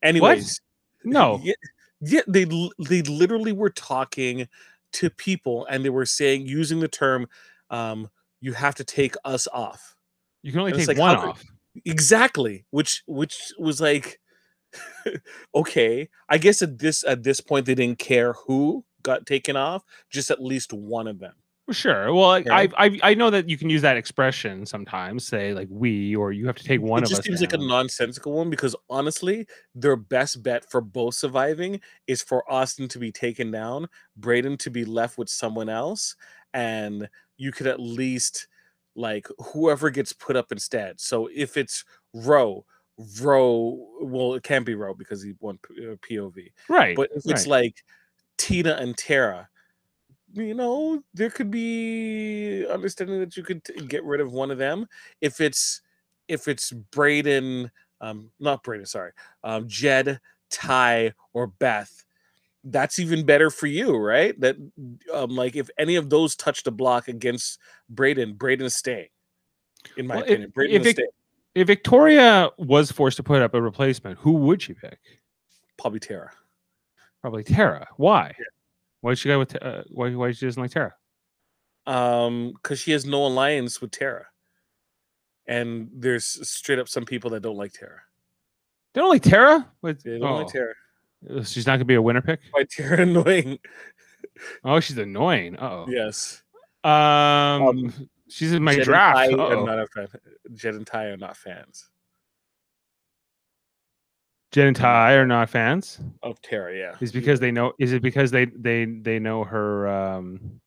[0.00, 0.60] Anyways,
[1.02, 1.40] No.
[1.42, 1.54] yeah,
[2.00, 2.44] Yeah, they
[2.78, 4.46] they literally were talking
[4.92, 7.26] to people and they were saying using the term
[7.70, 8.08] um
[8.40, 9.96] you have to take us off.
[10.42, 11.42] You can only And take like, one off.
[11.84, 14.20] Exactly, which which was like
[15.54, 16.08] okay.
[16.28, 20.30] I guess at this at this point they didn't care who got taken off, just
[20.30, 21.34] at least one of them.
[21.70, 22.12] Sure.
[22.12, 25.68] Well, I, I I I know that you can use that expression sometimes, say like
[25.70, 27.24] we, or you have to take one it of just us.
[27.24, 32.50] seems like a nonsensical one because honestly, their best bet for both surviving is for
[32.50, 36.16] Austin to be taken down, Breydon to be left with someone else,
[36.52, 38.48] and you could at least
[38.96, 41.00] like whoever gets put up instead.
[41.00, 42.66] So if it's Roe,
[43.20, 46.52] Roe, well, it can't be Roe because he won P- uh, POV.
[46.68, 46.94] right.
[46.96, 47.62] But if it's right.
[47.64, 47.84] like
[48.38, 49.48] Tina and Tara,
[50.34, 54.58] you know, there could be understanding that you could t- get rid of one of
[54.58, 54.86] them.
[55.20, 55.80] If it's
[56.28, 57.70] if it's Breydon,
[58.00, 59.12] um, not Breydon, sorry,
[59.44, 60.20] um, Jed,
[60.50, 62.04] Ty, or Beth,
[62.64, 64.38] that's even better for you, right?
[64.40, 64.56] That
[65.12, 67.58] um, like if any of those touch the block against
[67.92, 69.08] Breydon, Breydon's staying.
[69.96, 71.08] In my Well, if- opinion, Breydon if is it- staying.
[71.54, 74.98] If Victoria was forced to put up a replacement, who would she pick?
[75.78, 76.30] Probably Tara.
[77.20, 77.86] Probably Tara.
[77.96, 78.34] Why?
[79.00, 79.60] Why did she go with?
[79.62, 80.14] Uh, why?
[80.14, 80.94] Why she doesn't like Tara?
[81.88, 84.26] um because she has no alliance with Tara.
[85.48, 88.00] And there's straight up some people that don't like Tara.
[88.94, 89.68] They don't like Tara.
[89.82, 90.74] With, They don't like oh, Tara.
[91.40, 92.38] uh, she's not gonna be a winner pick.
[92.52, 93.58] Why Tara annoying?
[94.62, 95.58] Oh, she's annoying.
[95.58, 95.86] Oh.
[95.88, 96.42] Yes.
[96.84, 97.92] Um,
[98.32, 99.16] she's in my Jed and draft.
[99.16, 99.64] Ty are Uh-oh.
[99.64, 100.08] not a fan.
[100.54, 101.90] Jed and Ty are not fans
[104.52, 105.98] Jen and Ty are not fans.
[106.22, 106.76] of Tara.
[106.76, 106.94] Yeah.
[107.00, 107.72] Is because they know?
[107.78, 109.88] Is it because they they they know her?
[109.88, 110.60] Um,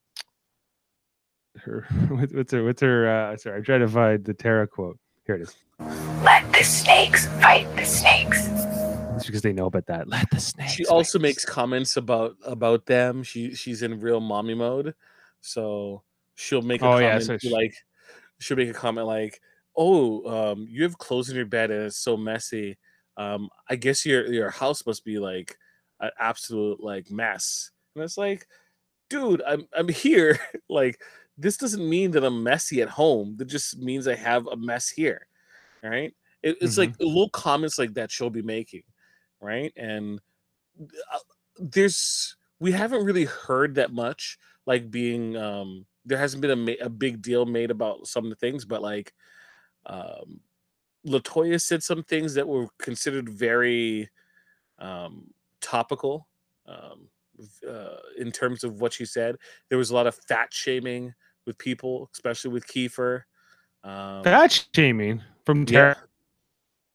[1.57, 3.07] her what's her what's her?
[3.07, 4.97] Uh, sorry, I'm trying to find the Tara quote.
[5.27, 5.55] Here it is.
[6.23, 8.47] Let the snakes fight the snakes.
[9.15, 10.07] It's because they know about that.
[10.07, 10.73] Let the snakes.
[10.73, 11.53] She also the makes snakes.
[11.53, 13.21] comments about about them.
[13.21, 14.95] She she's in real mommy mode,
[15.41, 16.01] so
[16.35, 17.73] she'll make a Oh, comment yeah, so she- like
[18.39, 19.41] she'll make a comment like,
[19.75, 22.77] "Oh, um, you have clothes in your bed and it's so messy.
[23.17, 25.57] Um, I guess your your house must be like
[25.99, 28.47] an absolute like mess." And it's like,
[29.09, 30.37] dude, I'm I'm here.
[30.69, 31.01] like
[31.37, 33.35] this doesn't mean that I'm messy at home.
[33.37, 35.27] That just means I have a mess here.
[35.83, 36.13] All right.
[36.43, 38.83] It, it's like little comments like that she'll be making,
[39.41, 39.73] right?
[39.75, 40.21] And
[41.11, 41.19] uh,
[41.57, 46.81] there's we haven't really heard that much like being um there hasn't been a, ma-
[46.81, 49.13] a big deal made about some of the things but like
[49.85, 50.39] um
[51.05, 54.09] latoya said some things that were considered very
[54.79, 55.27] um
[55.61, 56.27] topical
[56.67, 57.07] um
[57.69, 59.35] uh, in terms of what she said
[59.69, 61.13] there was a lot of fat shaming
[61.45, 63.23] with people especially with kiefer
[63.83, 65.65] um, Fat shaming from yeah.
[65.65, 65.97] Tara.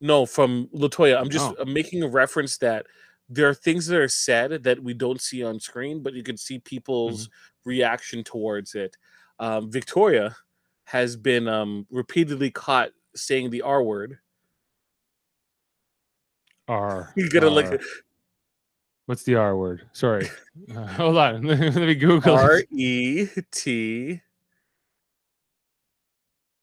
[0.00, 1.20] no, from Latoya.
[1.20, 1.56] I'm just Oh.
[1.60, 2.86] I'm making a reference that
[3.30, 6.36] there are things that are said that we don't see on screen, but you can
[6.36, 7.70] see people's Mm-hmm.
[7.70, 8.96] reaction towards it.
[9.38, 10.36] Um, Victoria
[10.84, 14.18] has been um, repeatedly caught saying the R word.
[16.68, 17.12] R.
[17.16, 17.52] You gotta R.
[17.52, 17.80] look
[19.06, 19.88] What's the R word?
[19.92, 20.28] Sorry.
[20.74, 21.42] Uh, hold on.
[21.42, 22.34] Let me Google.
[22.34, 22.62] R.
[22.70, 24.20] E T.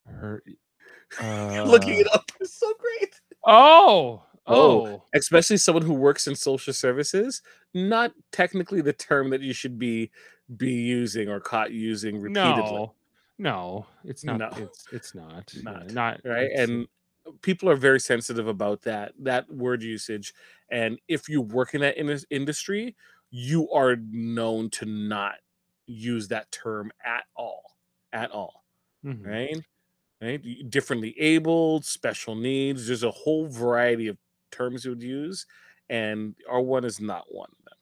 [0.05, 0.43] Her-
[1.65, 3.19] Looking uh, it up is so great.
[3.45, 4.23] Oh.
[4.47, 4.87] Oh.
[4.87, 5.03] Oh.
[5.13, 7.41] Especially someone who works in social services,
[7.73, 10.11] not technically the term that you should be
[10.57, 12.61] be using or caught using repeatedly.
[12.71, 12.93] No.
[13.39, 14.39] No, it's not.
[14.39, 14.49] No.
[14.57, 15.51] It's it's not.
[15.53, 16.87] yeah, Not, not right and
[17.41, 20.33] people are very sensitive about that that word usage
[20.71, 22.95] and if you work in that in- industry
[23.29, 25.35] you are known to not
[25.87, 27.75] use that term at all
[28.13, 28.63] at all
[29.05, 29.25] Mhm.
[29.25, 29.57] right
[30.21, 34.17] right differently abled special needs there's a whole variety of
[34.51, 35.45] terms you would use
[35.89, 37.77] and r1 is not one of them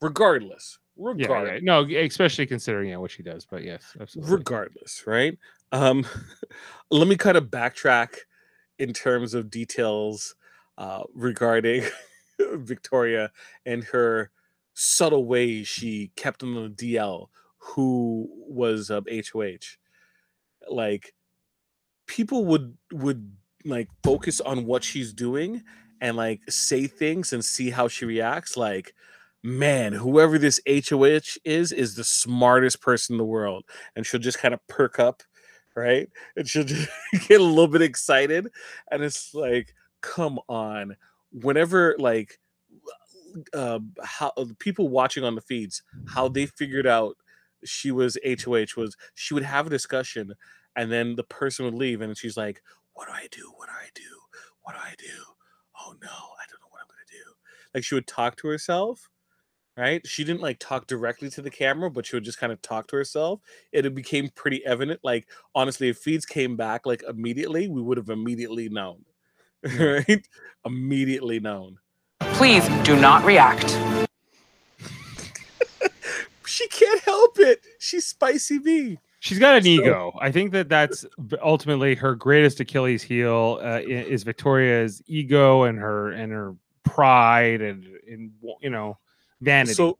[0.00, 1.82] regardless regardless yeah.
[1.82, 3.44] No, especially considering yeah, what she does.
[3.44, 4.34] But yes, absolutely.
[4.34, 5.36] regardless right
[5.72, 6.06] um
[6.90, 8.16] let me kind of backtrack
[8.78, 10.34] in terms of details
[10.78, 11.84] uh regarding
[12.40, 13.30] victoria
[13.64, 14.30] and her
[14.74, 19.56] subtle ways she kept on the dl who was of hoh
[20.68, 21.14] like
[22.06, 23.32] people would would
[23.64, 25.62] like focus on what she's doing
[26.00, 28.94] and like say things and see how she reacts like
[29.42, 31.04] man whoever this hoh
[31.44, 33.64] is is the smartest person in the world.
[33.94, 35.22] And she'll just kind of perk up
[35.76, 36.08] right?
[36.36, 36.88] And she'll just
[37.28, 38.48] get a little bit excited
[38.90, 40.96] and it's like come on.
[41.32, 42.38] Whenever like
[43.52, 47.16] uh, how the people watching on the feeds how they figured out
[47.64, 50.32] she was hoh was she would have a discussion
[50.74, 52.62] and then the person would leave and she's like
[52.94, 53.52] what do i do?
[53.56, 54.02] What do i do?
[54.62, 55.35] What do i do
[55.80, 57.32] oh no i don't know what i'm gonna do
[57.74, 59.08] like she would talk to herself
[59.76, 60.06] right?
[60.06, 62.88] She didn't like talk directly to the camera, but she would just kind of talk
[62.88, 63.40] to herself.
[63.72, 65.00] It became pretty evident.
[65.02, 69.04] Like honestly, if feeds came back like immediately, we would have immediately known,
[69.78, 70.26] right?
[70.64, 71.78] Immediately known.
[72.20, 73.78] Please do not react.
[76.48, 77.60] She can't help it.
[77.78, 78.98] She's spicy V.
[79.26, 80.18] She's got an So- ego.
[80.20, 81.04] I think that that's
[81.42, 86.54] ultimately her greatest Achilles heel uh, is Victoria's ego and her and her
[86.84, 88.98] pride and, and you know
[89.40, 89.74] vanity.
[89.74, 89.98] So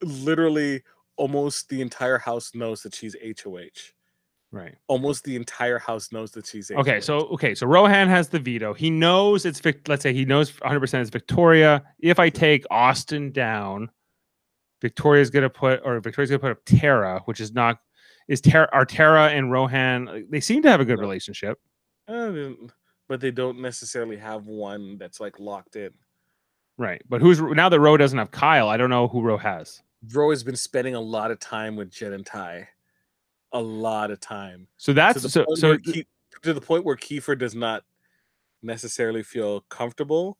[0.00, 0.82] literally,
[1.16, 3.92] almost the entire house knows that she's HOH.
[4.50, 4.74] right.
[4.88, 6.80] Almost the entire house knows that she's HOH.
[6.80, 8.72] Okay, so okay, so Rohan has the veto.
[8.72, 11.82] He knows it's Let's say he knows 100 percent it's Victoria.
[11.98, 13.90] If I take Austin down,
[14.80, 17.78] Victoria's gonna put or Victoria's gonna put up Tara, which is not
[18.28, 18.68] is Tara.
[18.72, 20.26] Are Tara and Rohan?
[20.30, 21.58] They seem to have a good relationship.
[22.08, 22.50] Uh,
[23.08, 25.90] but they don't necessarily have one that's like locked in.
[26.78, 28.68] Right, but who's now that Ro doesn't have Kyle?
[28.68, 29.82] I don't know who Ro has.
[30.02, 32.68] Bro has been spending a lot of time with Jed and Ty.
[33.52, 34.66] A lot of time.
[34.78, 36.06] So that's so so Ke-
[36.42, 37.84] to the point where Kiefer does not
[38.62, 40.38] necessarily feel comfortable.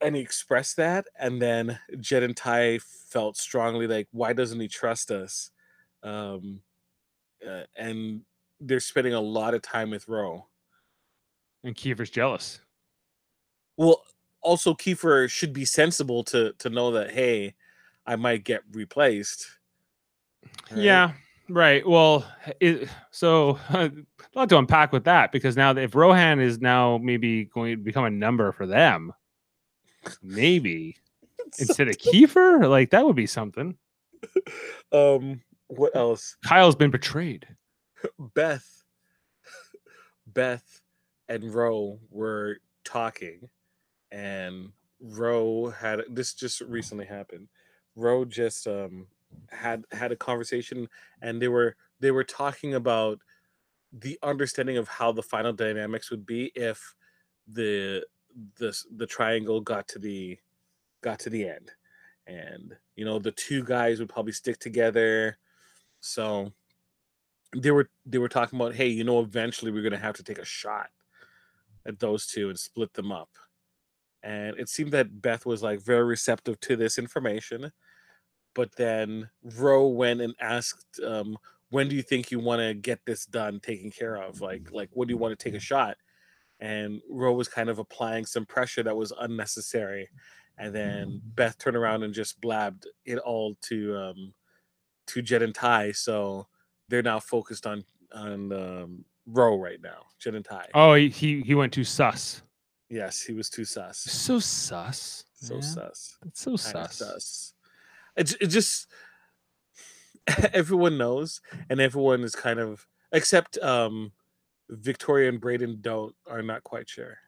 [0.00, 1.06] And he expressed that.
[1.18, 5.50] And then jed and Ty felt strongly like, why doesn't he trust us?
[6.02, 6.60] Um,
[7.46, 8.22] uh, and
[8.60, 10.46] they're spending a lot of time with Ro.
[11.64, 12.60] and Kiefer's jealous.
[13.76, 14.02] Well,
[14.40, 17.54] also Kiefer should be sensible to to know that hey,
[18.06, 19.46] I might get replaced.
[20.70, 20.80] right?
[20.80, 21.12] Yeah,
[21.48, 21.86] right.
[21.86, 22.24] Well,
[22.60, 23.90] it, so a
[24.34, 28.04] lot to unpack with that because now if Rohan is now maybe going to become
[28.04, 29.12] a number for them,
[30.22, 30.96] maybe
[31.58, 33.76] instead of Kiefer, like that would be something.
[34.92, 36.36] um, what else?
[36.44, 37.46] Kyle's been betrayed.
[38.34, 38.84] Beth,
[40.26, 40.80] Beth,
[41.28, 43.48] and Ro were talking,
[44.10, 47.48] and Ro had this just recently happened.
[47.96, 49.06] Ro just um
[49.50, 50.88] had had a conversation,
[51.22, 53.18] and they were they were talking about
[53.92, 56.94] the understanding of how the final dynamics would be if
[57.46, 58.04] the
[58.58, 60.38] the the triangle got to the
[61.02, 61.70] got to the end,
[62.26, 65.38] and you know the two guys would probably stick together.
[66.00, 66.52] So
[67.56, 70.38] they were they were talking about hey you know eventually we're to have to take
[70.38, 70.90] a shot
[71.86, 73.30] at those two and split them up.
[74.22, 77.72] And it seemed that beth was like very receptive to this information
[78.58, 81.38] but then roe went and asked um,
[81.70, 84.40] when do you think you want to get this done taken care of?
[84.40, 85.96] Like like when do you want to take a shot?
[86.58, 90.08] And roe was kind of applying some pressure that was unnecessary.
[90.58, 94.34] And then beth turned around and just blabbed it all to um
[95.08, 96.46] to Jed and ty so
[96.88, 100.68] they're now focused on on um, Ro right now, Jed and Ty.
[100.74, 102.42] Oh, he he, went too sus.
[102.88, 103.98] Yes, he was too sus.
[103.98, 105.24] So sus.
[105.34, 105.62] So man.
[105.62, 106.18] sus.
[106.26, 106.96] It's so Kinda sus.
[106.96, 107.54] sus.
[108.16, 108.88] It, it just
[110.52, 114.12] everyone knows, and everyone is kind of except um
[114.70, 117.18] Victoria and Breydon don't are not quite sure.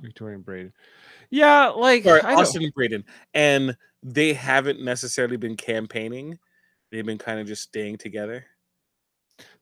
[0.00, 0.72] Victorian Breydon.
[1.30, 6.38] Yeah, like Sorry, Austin and Breydon, and they haven't necessarily been campaigning.
[6.92, 8.44] They've been kind of just staying together.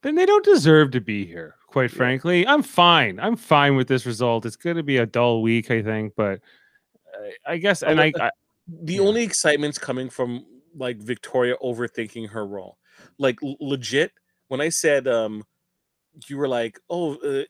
[0.03, 1.55] then they don't deserve to be here.
[1.65, 1.97] Quite Yeah.
[1.97, 3.19] frankly, I'm fine.
[3.19, 4.45] I'm fine with this result.
[4.45, 6.41] It's going to be a dull week, I think, but
[7.15, 8.29] I, I guess, and I, I
[8.67, 9.01] the Yeah.
[9.01, 12.77] only excitement's coming from like Victoria overthinking her role.
[13.17, 14.11] Like l- legit,
[14.49, 15.43] when I said um
[16.27, 17.43] you were like, "Oh, uh,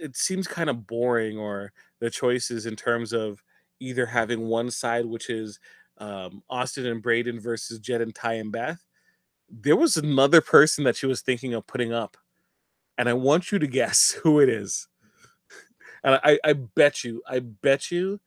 [0.00, 3.40] it seems kind of boring or the choices in terms of
[3.78, 5.60] either having one side which is
[5.98, 8.84] um Austin and Breydon versus Jed and Ty and Beth."
[9.50, 12.16] There was another person that she was thinking of putting up.
[12.96, 14.88] And I want you to guess who it is.
[16.04, 18.20] And I, I bet you, I bet you,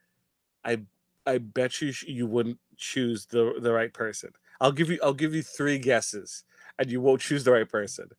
[0.64, 0.82] I
[1.26, 4.32] I bet you you wouldn't choose the the right person.
[4.62, 6.44] I'll give you I'll give you three guesses,
[6.80, 8.10] and you won't choose the right person.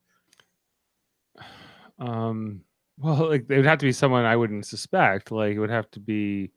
[1.99, 2.61] um,
[2.99, 5.31] well, like it would have to be someone I wouldn't suspect.
[5.31, 6.51] Like it would have to be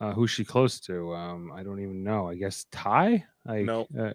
[0.00, 1.14] uh, who's she close to?
[1.14, 2.28] Um, I don't even know.
[2.28, 3.86] I guess Ty, like No.
[3.98, 4.12] uh,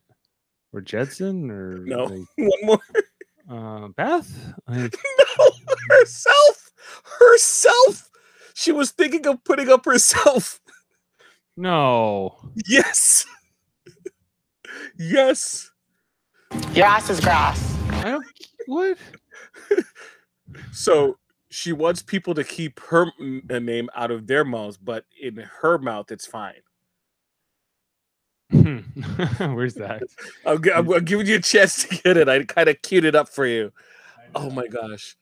[0.73, 2.79] or Jedson, or No, like, one more.
[3.49, 4.29] uh, Beth.
[4.67, 4.95] Like,
[5.39, 5.51] no,
[5.89, 6.71] herself,
[7.19, 8.09] herself.
[8.53, 10.59] She was thinking of putting up herself.
[11.57, 13.25] no, Yes,
[14.97, 15.69] yes.
[16.73, 17.77] Your ass is grass.
[17.89, 18.25] I don't.
[18.67, 18.97] What?
[20.71, 21.17] So
[21.55, 26.11] she wants people to keep her name out of their mouths, but in her mouth,
[26.11, 26.61] it's fine.
[28.51, 28.79] Hmm.
[29.55, 30.03] Where's that?
[30.45, 32.27] I'm, I'm, I'm giving you a chance to get it.
[32.27, 33.71] I kind of queued it up for you.
[34.35, 35.15] Oh my gosh.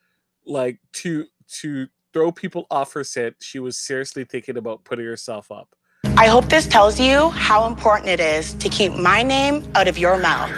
[0.44, 1.26] Like to
[1.60, 5.76] to throw people off her scent, she was seriously thinking about putting herself up.
[6.18, 10.00] I hope this tells you how important it is to keep my name out of
[10.00, 10.52] your mouth.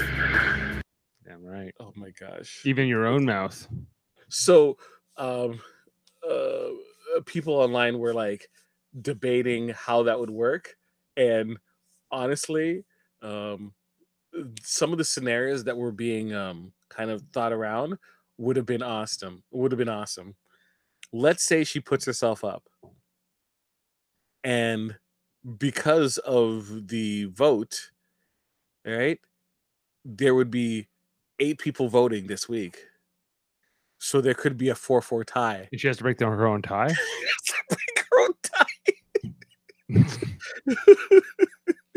[1.26, 1.74] Damn right.
[1.82, 2.62] Oh my gosh.
[2.64, 3.68] Even your own mouth.
[4.30, 4.78] So,
[5.18, 5.62] um,
[6.30, 6.70] uh,
[7.26, 8.50] people online were like
[9.02, 10.76] debating how that would work,
[11.18, 11.58] and
[12.12, 12.86] honestly,
[13.22, 13.74] um,
[14.62, 17.98] some of the scenarios that were being um kind of thought around
[18.38, 19.44] would have been awesome.
[19.52, 20.36] Would have been awesome.
[21.14, 22.70] Let's say she puts herself up,
[24.44, 24.98] and
[25.58, 27.92] because of the vote,
[28.86, 29.20] right,
[30.06, 30.88] there would be
[31.40, 32.80] eight people voting this week.
[34.06, 35.68] So there could be a 4 4 tie.
[35.72, 36.94] And she has to break down her own tie.
[37.70, 38.66] Break her own tie.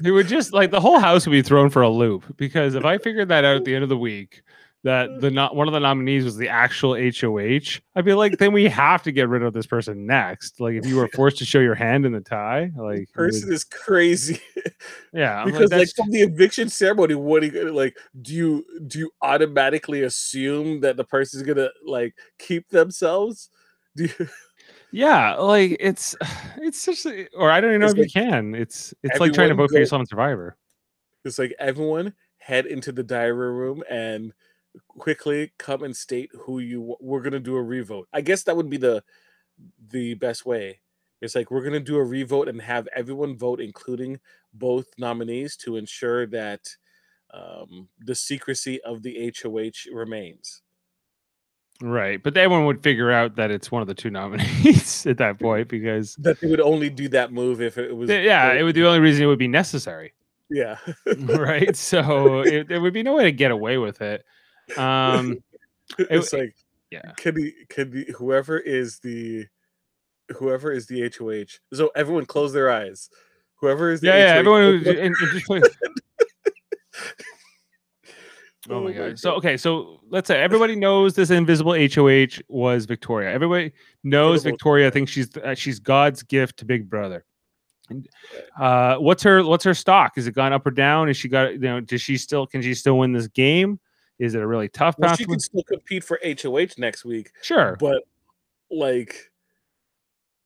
[0.04, 2.84] It would just like the whole house would be thrown for a loop because if
[2.84, 4.42] I figured that out at the end of the week
[4.88, 5.20] that mm.
[5.20, 8.64] the not one of the nominees was the actual HOH, I'd be like, then we
[8.68, 10.60] have to get rid of this person next.
[10.60, 13.48] Like if you were forced to show your hand in the tie, like it Person
[13.48, 14.40] would- is crazy.
[15.12, 17.98] yeah, I'm because like, that's- from the eviction ceremony, what are you gonna like?
[18.22, 23.50] Do you do you automatically assume that the person's gonna like keep themselves?
[23.94, 24.28] Do you
[24.90, 26.16] yeah, like it's
[26.56, 28.54] it's just or I don't even know It's if you can.
[28.54, 30.56] It's it's like trying to vote for yourself on Survivor.
[31.26, 34.32] it's like everyone head into the diary room and
[34.88, 38.08] quickly come and state who you we're gonna do a revote.
[38.12, 39.02] I guess that would be the
[39.90, 40.80] the best way.
[41.20, 44.20] It's like we're gonna do a revote and have everyone vote, including
[44.54, 46.68] both nominees, to ensure that
[47.34, 50.62] um, the secrecy of the HOH remains.
[51.80, 52.20] Right.
[52.20, 55.68] But everyone would figure out that it's one of the two nominees at that point
[55.68, 58.10] because That they would only do that move if it was.
[58.10, 60.12] yeah, it would the only reason it would be necessary.
[60.50, 60.78] yeah.
[61.18, 61.76] right?
[61.76, 64.24] So it, there would be no way to get away with it.
[64.76, 65.42] Um,
[65.98, 66.54] it's like
[66.90, 69.46] yeah, could be could be whoever is the
[70.36, 71.76] whoever is the HOH.
[71.76, 73.10] So everyone close their eyes.
[73.56, 74.34] Whoever is the yeah, yeah.
[74.34, 75.62] Everyone, look who, up- and, and just put,
[78.70, 79.18] oh my god.
[79.18, 83.32] So okay, so let's say everybody knows this invisible HOH was Victoria.
[83.32, 83.72] Everybody
[84.04, 87.24] knows Invisible Victoria thinks she's uh, she's God's gift to Big Brother.
[88.58, 90.18] Uh, what's her what's her stock?
[90.18, 91.08] Is it gone up or down?
[91.08, 91.80] Is she got you know?
[91.80, 93.80] Does she still can she still win this game?
[94.18, 95.18] Is it a really tough well, path?
[95.18, 97.76] she can still compete for HOH next week, Sure.
[97.78, 98.02] but
[98.70, 99.30] like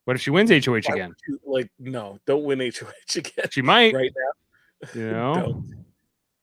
[0.05, 1.15] What if she wins HOH again?
[1.29, 3.95] you- like no, don't win HOH again She might.
[3.95, 4.91] right now.
[5.01, 5.65] You know,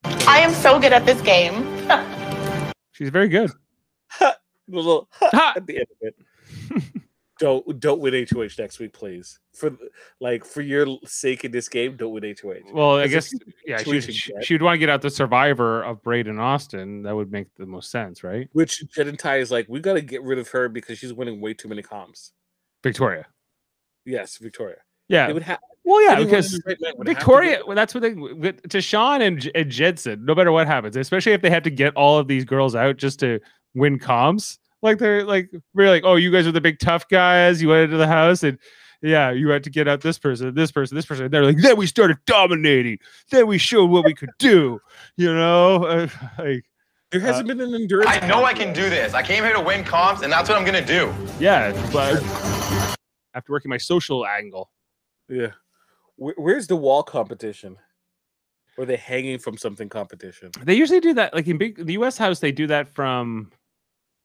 [0.03, 1.65] I am so good at this game.
[2.93, 3.51] she's very good.
[4.19, 4.35] The
[4.67, 5.53] little Ha!
[5.57, 6.83] at the end of it.
[7.39, 9.39] Don't don't win HOH next week, please.
[9.53, 9.71] For
[10.19, 12.73] like for your sake in this game, don't win HOH.
[12.73, 13.33] Well, I guess
[13.65, 14.13] yeah, she would,
[14.43, 17.03] she would want to get out the survivor of Breydon Austin.
[17.03, 18.49] That would make the most sense, right?
[18.51, 18.83] Which
[19.17, 21.69] Ty is like, we got to get rid of her because she's winning way too
[21.69, 22.33] many comps.
[22.83, 23.25] Victoria.
[24.05, 24.77] Yes, Victoria.
[25.07, 25.27] Yeah.
[25.27, 25.59] They would have.
[25.83, 27.61] well, yeah, because right mind would have to Victoria.
[27.65, 30.23] Well, that's what they to Sean and, and Jedson.
[30.23, 32.97] No matter what happens, especially if they have to get all of these girls out
[32.97, 33.39] just to
[33.75, 34.59] win comps.
[34.81, 37.61] Like they're like we're like, oh, you guys are the big tough guys.
[37.61, 38.57] You went into the house and
[39.01, 41.31] yeah, you had to get out this person, this person, this person.
[41.31, 42.99] They're like, then we started dominating.
[43.31, 44.79] Then we showed what we could do.
[45.15, 46.07] You know, uh,
[46.39, 46.65] like
[47.11, 48.09] There hasn't been an endurance.
[48.09, 49.13] I know I can do this.
[49.13, 51.13] I came here to win comps, and that's what I'm gonna do.
[51.39, 52.23] yeah, but
[53.33, 54.69] after working my social angle.
[55.27, 55.51] Yeah.
[56.15, 57.77] Where, where's the wall competition?
[58.77, 60.51] Or they hanging from something competition?
[60.63, 62.17] They usually do that, like in big the U.S.
[62.17, 62.39] House.
[62.39, 63.51] They do that from,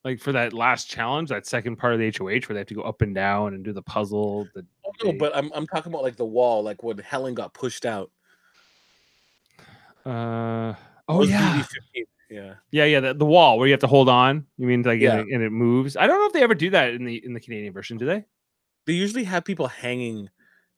[0.05, 2.75] like for that last challenge, that second part of the HOH, where they have to
[2.75, 4.49] go up and down and do the puzzle.
[4.55, 7.55] The, Oh, no, but I'm I'm talking about like the wall, like when Helen got
[7.55, 8.11] pushed out.
[10.05, 10.75] uh,
[11.09, 11.63] oh yeah,
[12.29, 12.55] Yeah.
[12.71, 13.01] yeah, yeah.
[13.01, 14.47] The, the wall where you have to hold on.
[14.59, 15.19] You mean like Yeah.
[15.19, 15.97] and, it, and it moves?
[15.97, 17.97] I don't know if they ever do that in the in the Canadian version.
[17.97, 18.25] Do they?
[18.87, 20.29] They usually have people hanging,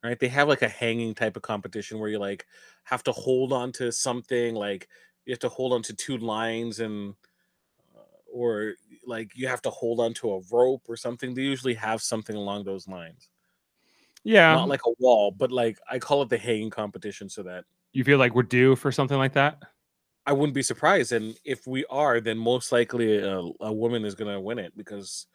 [0.04, 0.18] right?
[0.18, 2.46] They have like a hanging type of competition where you like
[2.84, 4.88] have to hold on to something, like
[5.24, 7.14] you have to hold on to two lines and
[8.32, 8.74] or
[9.06, 11.34] like you have to hold on to a rope or something.
[11.34, 13.28] They usually have something along those lines.
[14.24, 14.54] Yeah.
[14.54, 18.04] Not like a wall, but like I call it the hanging competition so that you
[18.04, 19.58] feel like we're due for something like that?
[20.26, 21.12] I wouldn't be surprised.
[21.12, 24.76] And if we are, then most likely a, a woman is going to win it
[24.76, 25.26] because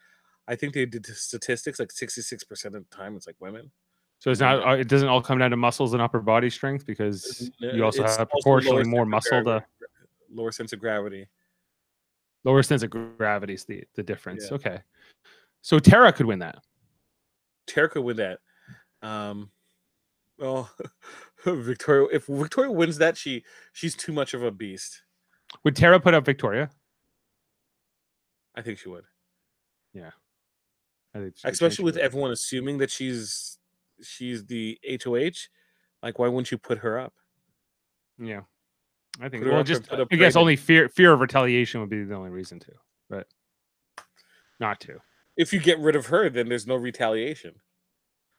[0.48, 3.72] I think they did the statistics like 66% of the time it's like women.
[4.20, 4.68] So it's not.
[4.68, 8.04] uh, It doesn't all come down to muscles and upper body strength because you also
[8.04, 9.64] it's have also proportionally more muscle to
[10.32, 11.26] lower sense of gravity.
[12.44, 14.48] Lower sense of gravity is the the difference.
[14.50, 14.56] Yeah.
[14.56, 14.80] Okay.
[15.62, 16.60] So Tara could win that.
[17.68, 18.40] Tara could win that.
[19.02, 19.52] Um,
[20.38, 20.70] well,
[21.46, 25.04] Victoria, if Victoria wins that, she she's too much of a beast.
[25.64, 26.70] Would Tara put up Victoria?
[28.56, 29.06] I think she would,
[29.94, 30.12] Yeah.
[31.16, 32.02] I think especially with it.
[32.02, 33.58] everyone assuming that she's
[34.02, 35.48] she's the HOH.
[36.04, 37.14] Like, why wouldn't you put her up?
[38.18, 38.42] Yeah,
[39.20, 39.46] I think.
[39.46, 42.72] Well, just I guess only fear fear of retaliation would be the only reason to,
[43.10, 43.28] but
[44.60, 45.00] not to.
[45.38, 47.56] If you get rid of her, then there's no retaliation.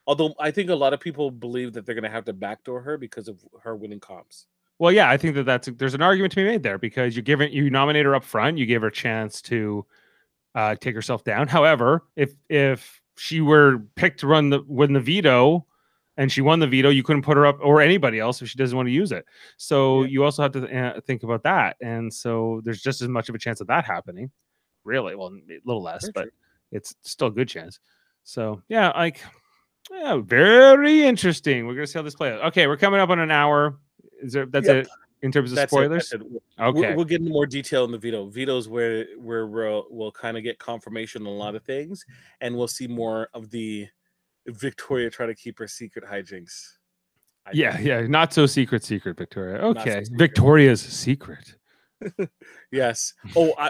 [0.07, 2.81] Although I think a lot of people believe that they're going to have to backdoor
[2.81, 4.47] her because of her winning comps.
[4.79, 7.21] Well, yeah, I think that that's there's an argument to be made there because you
[7.21, 9.85] give it you nominate her up front, you give her a chance to
[10.55, 11.47] uh, take herself down.
[11.47, 15.65] However, if if she were picked to run the win the veto
[16.17, 18.57] and she won the veto, you couldn't put her up or anybody else if she
[18.57, 19.25] doesn't want to use it.
[19.57, 23.29] So you also have to uh, think about that, and so there's just as much
[23.29, 24.31] of a chance of that happening.
[24.83, 26.31] Really, well, a little less, Very but true.
[26.71, 27.79] it's still a good chance.
[28.23, 29.21] So yeah, like
[29.91, 31.67] yeah, very interesting.
[31.67, 32.33] We're gonna see how this plays.
[32.33, 32.45] out.
[32.47, 33.77] Okay, we're coming up on an hour.
[34.21, 34.75] Is there that's Yep.
[34.85, 34.87] it
[35.23, 36.11] in terms of That's spoilers?
[36.13, 36.21] it.
[36.21, 36.93] We'll- Okay.
[36.95, 38.27] We'll, get into more detail in the veto.
[38.27, 42.05] Veto's where where we'll, we'll kind of get confirmation on a lot of things,
[42.41, 43.87] and we'll see more of the
[44.47, 46.73] Victoria try to keep her secret hijinks.
[47.45, 47.87] I yeah, think.
[47.87, 49.59] yeah, not so secret, secret, Victoria.
[49.59, 50.17] so Okay, secret.
[50.17, 51.55] Victoria's secret.
[52.71, 53.13] Yes.
[53.35, 53.69] Oh, I,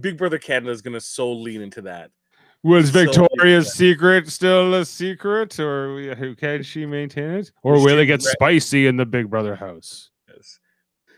[0.00, 2.10] Big Brother Canada is gonna so lean into that.
[2.62, 7.98] Was So- Victoria's secret still a secret, or who can she maintain it, or will
[7.98, 10.10] it get spicy in the Big Brother house?
[10.28, 10.58] Yes.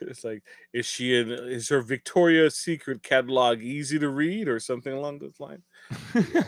[0.01, 1.29] It's like, is she in?
[1.31, 5.65] Is her Victoria's Secret catalog easy to read or something along those lines?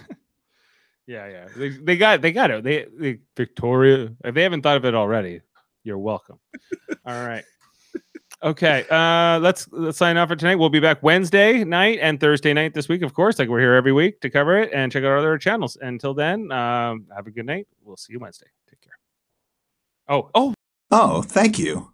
[1.06, 2.64] yeah, yeah, they, they got they got it.
[2.64, 4.12] They, they Victoria.
[4.24, 5.40] If they haven't thought of it already,
[5.84, 6.38] you're welcome.
[7.06, 7.44] All right.
[8.42, 10.54] Okay, uh, let's let's sign off for tonight.
[10.54, 13.38] We'll be back Wednesday night and Thursday night this week, of course.
[13.38, 15.76] Like we're here every week to cover it and check out our other channels.
[15.80, 17.66] Until then, um, have a good night.
[17.82, 18.46] We'll see you Wednesday.
[18.70, 18.98] Take care.
[20.08, 20.54] Oh, oh,
[20.90, 21.92] Oh, thank you.